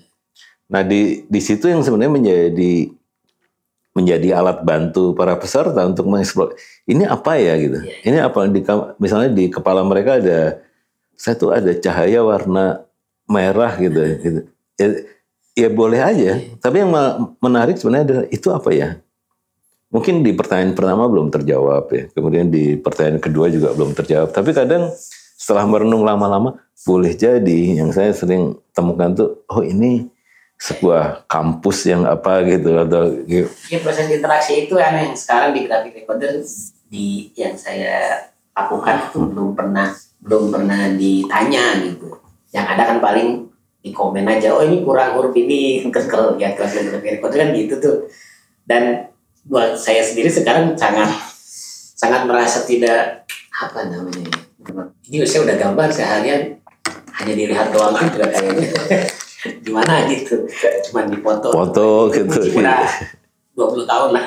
Nah 0.68 0.84
di 0.84 1.24
di 1.26 1.40
situ 1.40 1.66
yang 1.66 1.80
sebenarnya 1.80 2.12
menjadi 2.12 2.92
menjadi 3.90 4.38
alat 4.38 4.62
bantu 4.62 5.12
para 5.18 5.34
peserta 5.34 5.82
untuk 5.82 6.06
mengeksplor 6.06 6.54
ini 6.86 7.06
apa 7.06 7.34
ya 7.36 7.58
gitu. 7.58 7.78
Ya. 7.82 7.96
Ini 8.06 8.18
apa 8.22 8.46
di 8.46 8.62
misalnya 9.02 9.30
di 9.34 9.50
kepala 9.50 9.82
mereka 9.82 10.22
ada 10.22 10.62
saya 11.18 11.34
tuh 11.34 11.50
ada 11.50 11.74
cahaya 11.74 12.22
warna 12.22 12.86
merah 13.26 13.74
gitu. 13.76 13.98
gitu. 14.22 14.40
Ya, 14.78 14.86
ya 15.58 15.68
boleh 15.68 16.00
aja. 16.00 16.38
Tapi 16.62 16.86
yang 16.86 16.90
menarik 17.42 17.76
sebenarnya 17.76 18.04
adalah 18.06 18.24
itu 18.30 18.48
apa 18.54 18.70
ya? 18.70 18.90
mungkin 19.90 20.22
di 20.22 20.32
pertanyaan 20.32 20.72
pertama 20.72 21.10
belum 21.10 21.28
terjawab 21.34 21.84
ya. 21.90 22.02
Kemudian 22.14 22.48
di 22.48 22.78
pertanyaan 22.78 23.18
kedua 23.18 23.50
juga 23.50 23.74
belum 23.74 23.92
terjawab. 23.92 24.30
Tapi 24.30 24.50
kadang 24.54 24.88
setelah 25.36 25.66
merenung 25.66 26.06
lama-lama 26.06 26.56
boleh 26.86 27.12
jadi 27.12 27.82
yang 27.82 27.90
saya 27.92 28.14
sering 28.14 28.56
temukan 28.72 29.12
tuh 29.12 29.28
oh 29.50 29.60
ini 29.60 30.08
sebuah 30.60 31.24
kampus 31.24 31.88
yang 31.88 32.04
apa 32.04 32.44
gitu 32.44 32.76
atau 32.76 33.08
gitu. 33.24 33.48
Ya 33.72 33.80
proses 33.80 34.12
interaksi 34.12 34.68
itu 34.68 34.76
yang 34.76 35.16
sekarang 35.16 35.56
di 35.56 35.64
grafik 35.64 35.96
recorder 36.04 36.44
di 36.92 37.32
yang 37.32 37.56
saya 37.56 38.28
lakukan 38.52 39.08
itu 39.08 39.18
belum 39.24 39.56
pernah 39.56 39.88
belum 40.20 40.52
pernah 40.52 40.92
ditanya 40.92 41.80
gitu. 41.80 42.20
Yang 42.52 42.66
ada 42.76 42.82
kan 42.92 42.98
paling 43.00 43.48
di 43.80 43.96
komen 43.96 44.28
aja, 44.28 44.52
oh 44.52 44.60
ini 44.60 44.84
kurang 44.84 45.16
huruf 45.16 45.32
ini, 45.32 45.80
kekel 45.88 46.36
ya 46.36 46.52
grafik 46.52 47.00
recorder 47.00 47.48
kan 47.48 47.50
gitu 47.56 47.74
tuh. 47.80 47.96
Dan 48.68 49.08
buat 49.48 49.80
saya 49.80 50.04
sendiri 50.04 50.28
sekarang 50.28 50.76
sangat 50.76 51.08
sangat 51.96 52.28
merasa 52.28 52.68
tidak 52.68 53.24
apa 53.50 53.88
namanya 53.88 54.28
ini 55.08 55.24
saya 55.24 55.44
udah 55.48 55.56
gambar 55.56 55.88
seharian 55.92 56.60
hanya 57.20 57.32
dilihat 57.36 57.72
doang 57.72 57.92
kan 57.92 58.08
juga 58.12 58.28
kayaknya 58.32 58.68
gimana 59.64 60.06
gitu 60.10 60.44
cuma 60.90 61.08
di 61.08 61.16
foto 61.20 61.48
foto 61.52 61.88
gitu 62.12 62.60
udah 62.60 62.84
20 63.56 63.90
tahun 63.90 64.10
lah 64.16 64.24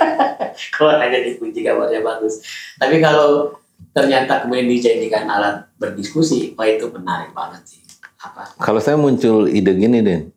kalau 0.76 0.92
hanya 1.00 1.18
dipuji 1.24 1.64
gambarnya 1.64 2.00
bagus 2.00 2.44
tapi 2.76 3.00
kalau 3.00 3.56
ternyata 3.96 4.44
kemudian 4.44 4.68
dijadikan 4.68 5.28
alat 5.28 5.66
berdiskusi 5.76 6.52
wah 6.54 6.68
itu 6.68 6.88
menarik 6.92 7.32
banget 7.32 7.62
sih 7.64 7.80
apa 8.20 8.56
kalau 8.60 8.80
saya 8.80 9.00
muncul 9.00 9.48
ide 9.48 9.72
gini 9.76 10.04
Den 10.04 10.32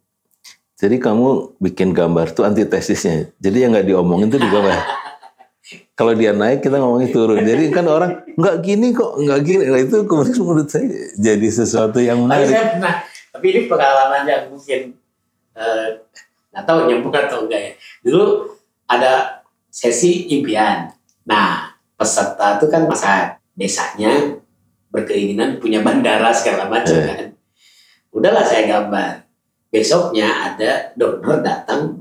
jadi 0.83 0.99
kamu 0.99 1.55
bikin 1.63 1.95
gambar 1.95 2.35
tuh 2.35 2.43
antitesisnya. 2.43 3.31
Jadi 3.39 3.63
yang 3.63 3.71
nggak 3.71 3.87
diomongin 3.87 4.27
tuh 4.27 4.35
di 4.35 4.51
gambar. 4.51 4.75
Kalau 5.97 6.11
dia 6.11 6.35
naik 6.35 6.59
kita 6.59 6.75
ngomongin 6.75 7.07
turun. 7.15 7.39
Jadi 7.39 7.71
kan 7.71 7.87
orang 7.87 8.19
nggak 8.35 8.55
gini 8.59 8.91
kok, 8.91 9.15
nggak 9.15 9.39
gini. 9.47 9.63
Nah, 9.71 9.79
itu 9.79 10.03
kemudian 10.03 10.43
menurut 10.43 10.67
saya 10.67 10.91
jadi 11.15 11.47
sesuatu 11.47 12.03
yang 12.03 12.27
menarik. 12.27 12.51
Tapi 12.51 12.55
saya 12.57 12.67
pernah, 12.75 12.93
tapi 13.33 13.45
ini 13.49 13.61
pengalaman 13.65 14.29
yang 14.29 14.45
mungkin 14.53 14.93
eh, 15.57 15.87
nggak 16.53 16.63
uh, 16.63 16.67
tahu 16.69 16.79
nyambung 16.85 17.09
atau 17.09 17.49
enggak 17.49 17.61
ya. 17.65 17.71
Dulu 18.05 18.53
ada 18.85 19.41
sesi 19.73 20.29
impian. 20.29 20.93
Nah 21.25 21.73
peserta 21.97 22.61
itu 22.61 22.69
kan 22.69 22.85
masa 22.85 23.41
desanya 23.57 24.37
berkeinginan 24.93 25.57
punya 25.57 25.81
bandara 25.81 26.29
segala 26.29 26.69
macam 26.69 26.93
yeah. 26.93 27.17
kan. 27.17 27.29
Udahlah 28.13 28.45
saya 28.45 28.69
gambar 28.69 29.25
besoknya 29.73 30.53
ada 30.53 30.93
donor 30.93 31.41
datang 31.41 31.97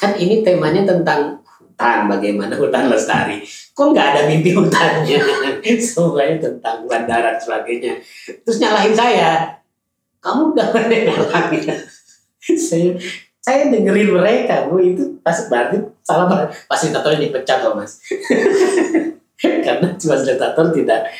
kan 0.00 0.16
ini 0.16 0.40
temanya 0.40 0.88
tentang 0.88 1.44
hutan 1.60 2.08
bagaimana 2.08 2.56
hutan 2.56 2.88
lestari 2.88 3.44
kok 3.76 3.92
nggak 3.92 4.06
ada 4.16 4.20
mimpi 4.24 4.56
hutannya 4.56 5.20
semuanya 5.84 6.48
tentang 6.48 6.88
bandara 6.88 7.36
dan 7.36 7.36
sebagainya 7.36 7.92
terus 8.40 8.56
nyalahin 8.56 8.96
saya 8.96 9.60
kamu 10.24 10.56
ada 10.56 10.88
nyalahin 10.88 11.76
saya 12.68 12.96
saya 13.44 13.68
dengerin 13.68 14.08
mereka 14.08 14.72
bu. 14.72 14.80
Itu 14.80 15.20
pas 15.20 15.36
berarti 15.52 15.84
salah 16.00 16.48
fasilitatornya 16.64 17.28
dipecat 17.28 17.60
loh 17.60 17.76
mas. 17.76 18.00
Karena 19.64 19.92
fasilitator 20.00 20.72
tidak 20.72 21.12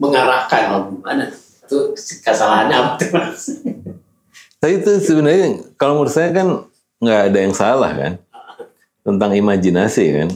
mengarahkan 0.00 0.62
oh, 0.72 0.82
gimana? 0.96 1.28
Itu 1.68 1.92
kesalahannya 2.24 2.76
apa 2.76 2.90
tuh 2.96 3.10
mas? 3.12 3.40
Tapi 4.58 4.72
itu 4.80 4.92
sebenarnya 5.04 5.76
kalau 5.76 6.00
menurut 6.00 6.14
saya 6.16 6.32
kan 6.32 6.64
nggak 7.04 7.20
ada 7.28 7.38
yang 7.38 7.54
salah 7.54 7.92
kan? 7.92 8.12
Tentang 9.04 9.36
imajinasi 9.36 10.04
kan. 10.24 10.28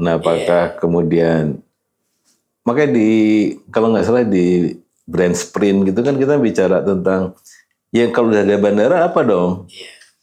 Nah, 0.00 0.18
apakah 0.18 0.74
yeah. 0.74 0.78
kemudian 0.80 1.62
makanya 2.66 2.98
di 2.98 3.10
kalau 3.70 3.94
nggak 3.94 4.06
salah 4.06 4.26
di 4.26 4.74
brand 5.10 5.34
sprint 5.34 5.90
gitu 5.90 6.00
kan 6.06 6.14
kita 6.14 6.38
bicara 6.38 6.84
tentang 6.86 7.34
ya 7.90 8.10
kalau 8.14 8.30
udah 8.34 8.42
ada 8.42 8.56
bandara 8.58 8.96
apa 9.06 9.20
dong? 9.22 9.66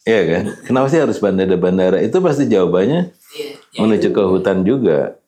Iya 0.04 0.12
yeah. 0.12 0.22
kan? 0.24 0.44
Kenapa 0.64 0.86
sih 0.88 1.00
harus 1.00 1.20
bandara-bandara? 1.20 2.00
Itu 2.00 2.24
pasti 2.24 2.48
jawabannya 2.48 3.12
yeah. 3.36 3.52
yeah. 3.76 3.80
menuju 3.84 4.08
ke 4.12 4.22
hutan 4.24 4.64
juga. 4.64 5.20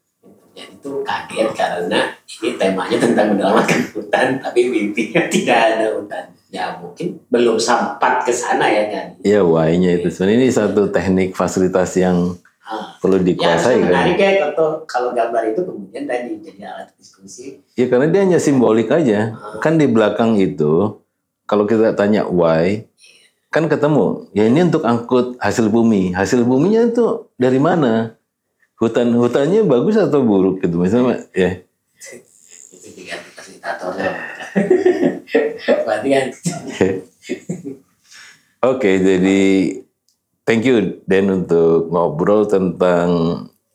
Ya 0.56 0.64
itu 0.66 0.90
kaget 1.06 1.50
karena 1.54 2.00
ini 2.26 2.48
temanya 2.56 2.96
tentang 2.98 3.26
menyelamatkan 3.36 3.80
hutan, 3.94 4.26
tapi 4.42 4.66
mimpinya 4.66 5.22
tidak 5.30 5.56
ada 5.56 5.86
hutan 5.94 6.24
ya 6.50 6.82
mungkin 6.82 7.22
belum 7.30 7.56
sempat 7.62 8.26
ke 8.26 8.34
sana 8.34 8.66
ya 8.66 8.84
kan. 8.90 9.06
Iya 9.22 9.40
why-nya 9.46 10.02
itu. 10.02 10.10
Sebenarnya 10.10 10.38
ini 10.42 10.50
satu 10.50 10.90
teknik 10.90 11.38
fasilitas 11.38 11.94
yang 11.94 12.34
ah. 12.66 12.98
perlu 12.98 13.22
dikuasai 13.22 13.78
ya, 13.78 13.86
kan. 13.86 14.04
ya 14.18 14.30
kalau, 14.50 14.82
kalau 14.84 15.10
gambar 15.14 15.54
itu 15.54 15.62
kemudian 15.62 16.04
tadi 16.10 16.42
jadi 16.42 16.74
alat 16.74 16.90
diskusi. 16.98 17.62
Ya 17.78 17.86
karena 17.86 18.10
dia 18.10 18.26
hanya 18.26 18.42
simbolik 18.42 18.90
aja. 18.90 19.38
Ah. 19.38 19.62
Kan 19.62 19.78
di 19.78 19.86
belakang 19.86 20.36
itu 20.42 20.98
kalau 21.50 21.66
kita 21.66 21.98
tanya 21.98 22.22
why, 22.30 22.86
kan 23.50 23.66
ketemu. 23.66 24.30
Ya 24.30 24.46
ini 24.46 24.70
untuk 24.70 24.86
angkut 24.86 25.34
hasil 25.42 25.66
bumi. 25.66 26.14
Hasil 26.14 26.46
buminya 26.46 26.86
itu 26.86 27.26
dari 27.34 27.58
mana? 27.58 28.14
Hutan 28.78 29.10
hutannya 29.18 29.66
bagus 29.66 29.98
atau 29.98 30.22
buruk 30.22 30.62
gitu 30.62 30.78
misalnya 30.78 31.26
ya. 31.34 31.58
Itu. 31.58 32.22
Berarti 35.86 36.08
kan 36.08 36.26
Oke, 38.70 38.90
jadi 38.98 39.40
thank 40.42 40.64
you 40.64 41.02
Dan 41.04 41.30
untuk 41.44 41.90
ngobrol 41.92 42.48
tentang 42.48 43.08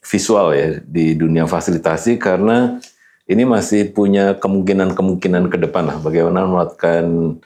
visual 0.01 0.53
ya 0.55 0.79
di 0.85 1.13
dunia 1.17 1.45
fasilitasi 1.45 2.17
karena 2.21 2.79
ini 3.25 3.43
masih 3.45 3.89
punya 3.89 4.37
kemungkinan-kemungkinan 4.37 5.49
ke 5.49 5.57
depan 5.57 5.89
lah 5.89 5.97
bagaimana 5.97 6.45
melakukan 6.45 7.37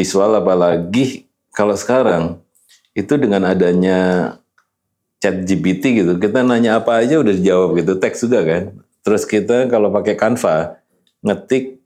visual 0.00 0.32
apalagi 0.40 1.28
kalau 1.52 1.76
sekarang 1.76 2.40
itu 2.96 3.20
dengan 3.20 3.44
adanya 3.44 4.32
chat 5.20 5.44
GPT 5.44 6.00
gitu 6.00 6.16
kita 6.16 6.40
nanya 6.40 6.80
apa 6.80 7.04
aja 7.04 7.20
udah 7.20 7.36
dijawab 7.36 7.76
gitu 7.84 8.00
teks 8.00 8.24
juga 8.24 8.40
kan 8.48 8.62
terus 9.04 9.28
kita 9.28 9.68
kalau 9.68 9.92
pakai 9.92 10.16
Canva 10.16 10.80
ngetik 11.20 11.84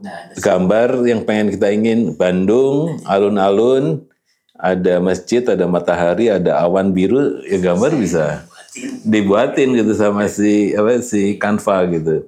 nah, 0.00 0.32
gambar 0.40 1.04
yang 1.04 1.20
pengen 1.28 1.52
kita 1.52 1.68
ingin 1.68 2.16
Bandung 2.16 2.96
alun-alun 3.04 4.08
ada 4.56 5.04
masjid 5.04 5.44
ada 5.44 5.68
matahari 5.68 6.32
ada 6.32 6.56
awan 6.64 6.96
biru 6.96 7.44
ya 7.44 7.60
gambar 7.60 7.92
bisa 8.00 8.40
buatin. 8.48 9.04
dibuatin 9.04 9.68
gitu 9.76 9.92
sama 9.92 10.24
si 10.32 10.72
apa 10.72 11.04
si 11.04 11.36
Canva 11.36 11.84
gitu. 11.92 12.24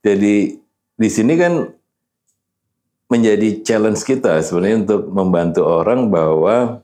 Jadi 0.00 0.56
di 0.96 1.08
sini 1.12 1.34
kan 1.36 1.75
menjadi 3.06 3.62
challenge 3.62 4.02
kita 4.02 4.42
sebenarnya 4.42 4.82
untuk 4.86 5.02
membantu 5.10 5.62
orang 5.62 6.10
bahwa 6.10 6.82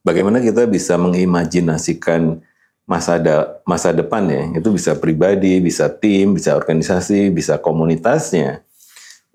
bagaimana 0.00 0.40
kita 0.40 0.64
bisa 0.64 0.96
mengimajinasikan 0.96 2.40
masa 2.88 3.20
da, 3.20 3.60
masa 3.68 3.92
depan 3.92 4.24
ya. 4.28 4.42
Itu 4.56 4.72
bisa 4.72 4.96
pribadi, 4.96 5.60
bisa 5.60 5.92
tim, 5.92 6.32
bisa 6.32 6.56
organisasi, 6.56 7.28
bisa 7.28 7.60
komunitasnya. 7.60 8.64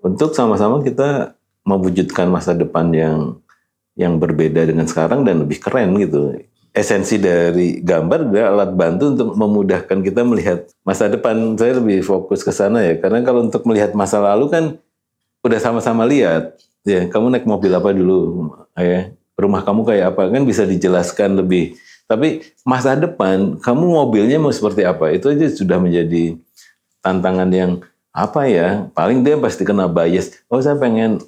Untuk 0.02 0.34
sama-sama 0.34 0.82
kita 0.82 1.38
mewujudkan 1.64 2.28
masa 2.28 2.52
depan 2.52 2.90
yang 2.92 3.18
yang 3.94 4.18
berbeda 4.18 4.66
dengan 4.66 4.90
sekarang 4.90 5.22
dan 5.22 5.46
lebih 5.46 5.62
keren 5.62 5.94
gitu 6.02 6.34
esensi 6.74 7.22
dari 7.22 7.78
gambar 7.78 8.28
adalah 8.28 8.50
alat 8.50 8.70
bantu 8.74 9.04
untuk 9.14 9.28
memudahkan 9.38 9.98
kita 10.02 10.26
melihat 10.26 10.66
masa 10.82 11.06
depan. 11.06 11.54
Saya 11.54 11.78
lebih 11.78 12.02
fokus 12.02 12.42
ke 12.42 12.50
sana 12.50 12.82
ya, 12.82 12.98
karena 12.98 13.22
kalau 13.22 13.46
untuk 13.46 13.62
melihat 13.64 13.94
masa 13.94 14.18
lalu 14.18 14.50
kan 14.50 14.64
udah 15.44 15.60
sama-sama 15.60 16.08
lihat. 16.08 16.56
Ya, 16.84 17.04
kamu 17.08 17.32
naik 17.32 17.44
mobil 17.44 17.72
apa 17.72 17.92
dulu? 17.92 18.50
Ya, 18.76 19.12
rumah 19.36 19.60
kamu 19.60 19.84
kayak 19.84 20.06
apa? 20.16 20.32
Kan 20.32 20.42
bisa 20.48 20.64
dijelaskan 20.64 21.44
lebih. 21.44 21.76
Tapi 22.08 22.44
masa 22.64 22.96
depan, 22.96 23.60
kamu 23.60 23.84
mobilnya 23.84 24.36
mau 24.40 24.52
seperti 24.52 24.84
apa? 24.84 25.12
Itu 25.12 25.32
aja 25.32 25.48
sudah 25.48 25.80
menjadi 25.80 26.36
tantangan 27.00 27.48
yang 27.52 27.80
apa 28.12 28.48
ya? 28.48 28.88
Paling 28.92 29.24
dia 29.24 29.36
pasti 29.40 29.64
kena 29.64 29.88
bias. 29.88 30.44
Oh, 30.48 30.60
saya 30.60 30.76
pengen 30.76 31.20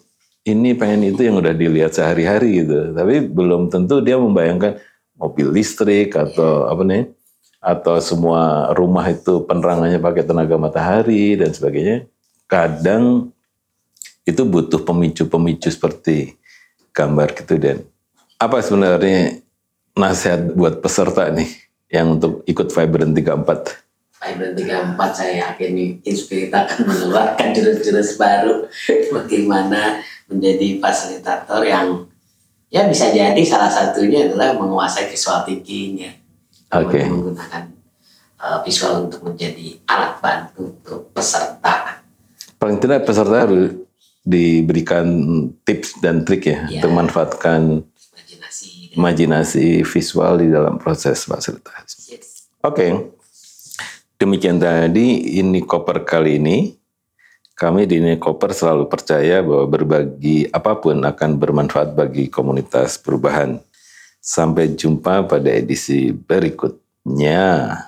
ini, 0.44 0.76
pengen 0.76 1.08
itu 1.08 1.24
yang 1.24 1.40
udah 1.40 1.56
dilihat 1.56 1.96
sehari-hari 1.96 2.64
gitu. 2.64 2.92
Tapi 2.92 3.24
belum 3.24 3.72
tentu 3.72 4.04
dia 4.04 4.20
membayangkan 4.20 4.76
mobil 5.16 5.48
listrik 5.56 6.12
atau 6.12 6.68
apa 6.68 6.84
nih 6.84 7.04
atau 7.56 7.98
semua 7.98 8.70
rumah 8.76 9.02
itu 9.08 9.42
penerangannya 9.48 9.98
pakai 9.98 10.22
tenaga 10.22 10.54
matahari 10.60 11.34
dan 11.34 11.50
sebagainya 11.50 12.06
kadang 12.46 13.34
itu 14.26 14.42
butuh 14.42 14.82
pemicu-pemicu 14.82 15.70
seperti 15.70 16.34
gambar 16.90 17.32
gitu 17.38 17.54
dan. 17.56 17.78
Apa 18.36 18.60
sebenarnya 18.60 19.40
nasihat 19.96 20.52
buat 20.52 20.84
peserta 20.84 21.30
nih 21.32 21.48
yang 21.88 22.18
untuk 22.18 22.44
ikut 22.44 22.68
Vibrant 22.68 23.14
34 23.16 23.86
Vibrant 24.16 24.54
34 24.58 25.16
saya 25.16 25.32
yakin 25.48 25.70
nih 25.72 25.90
Inspirit 26.04 26.50
akan 26.50 26.88
mengeluarkan 26.88 27.48
jurus-jurus 27.54 28.18
baru. 28.18 28.66
Bagaimana 29.14 30.02
menjadi 30.26 30.82
fasilitator 30.82 31.62
yang 31.62 32.10
ya 32.66 32.88
bisa 32.90 33.14
jadi 33.14 33.38
salah 33.46 33.70
satunya 33.70 34.26
adalah 34.26 34.58
menguasai 34.58 35.06
visual 35.06 35.46
thinking 35.46 36.02
ya 36.02 36.12
Oke. 36.74 37.06
menggunakan 37.06 37.70
uh, 38.42 38.58
visual 38.66 39.06
untuk 39.06 39.22
menjadi 39.22 39.78
alat 39.86 40.18
bantu 40.18 40.74
untuk 40.74 41.00
peserta. 41.14 42.02
Paling 42.58 42.82
tidak 42.82 43.06
peserta 43.06 43.46
harus 43.46 43.85
diberikan 44.26 45.06
tips 45.62 46.02
dan 46.02 46.26
trik 46.26 46.50
ya 46.50 46.66
Iya. 46.66 46.82
untuk 46.82 46.90
memanfaatkan 46.90 47.60
imajinasi 47.86 48.66
imajinasi 48.98 49.66
visual 49.86 50.42
di 50.42 50.50
dalam 50.50 50.82
proses 50.82 51.22
fasilitasi. 51.22 52.18
Yes. 52.18 52.50
Oke, 52.66 53.14
demikian 54.18 54.58
tadi 54.58 55.38
ini 55.38 55.62
koper 55.62 56.02
kali 56.02 56.42
ini. 56.42 56.74
Kami 57.56 57.88
di 57.88 57.96
ini 58.02 58.20
koper 58.20 58.52
selalu 58.52 58.84
percaya 58.90 59.40
bahwa 59.40 59.64
berbagi 59.64 60.44
apa 60.52 60.76
pun 60.76 61.00
akan 61.00 61.30
bermanfaat 61.40 61.96
bagi 61.96 62.28
komunitas 62.28 63.00
perubahan. 63.00 63.62
Sampai 64.20 64.74
jumpa 64.74 65.24
pada 65.24 65.54
edisi 65.54 66.10
berikutnya. 66.10 67.85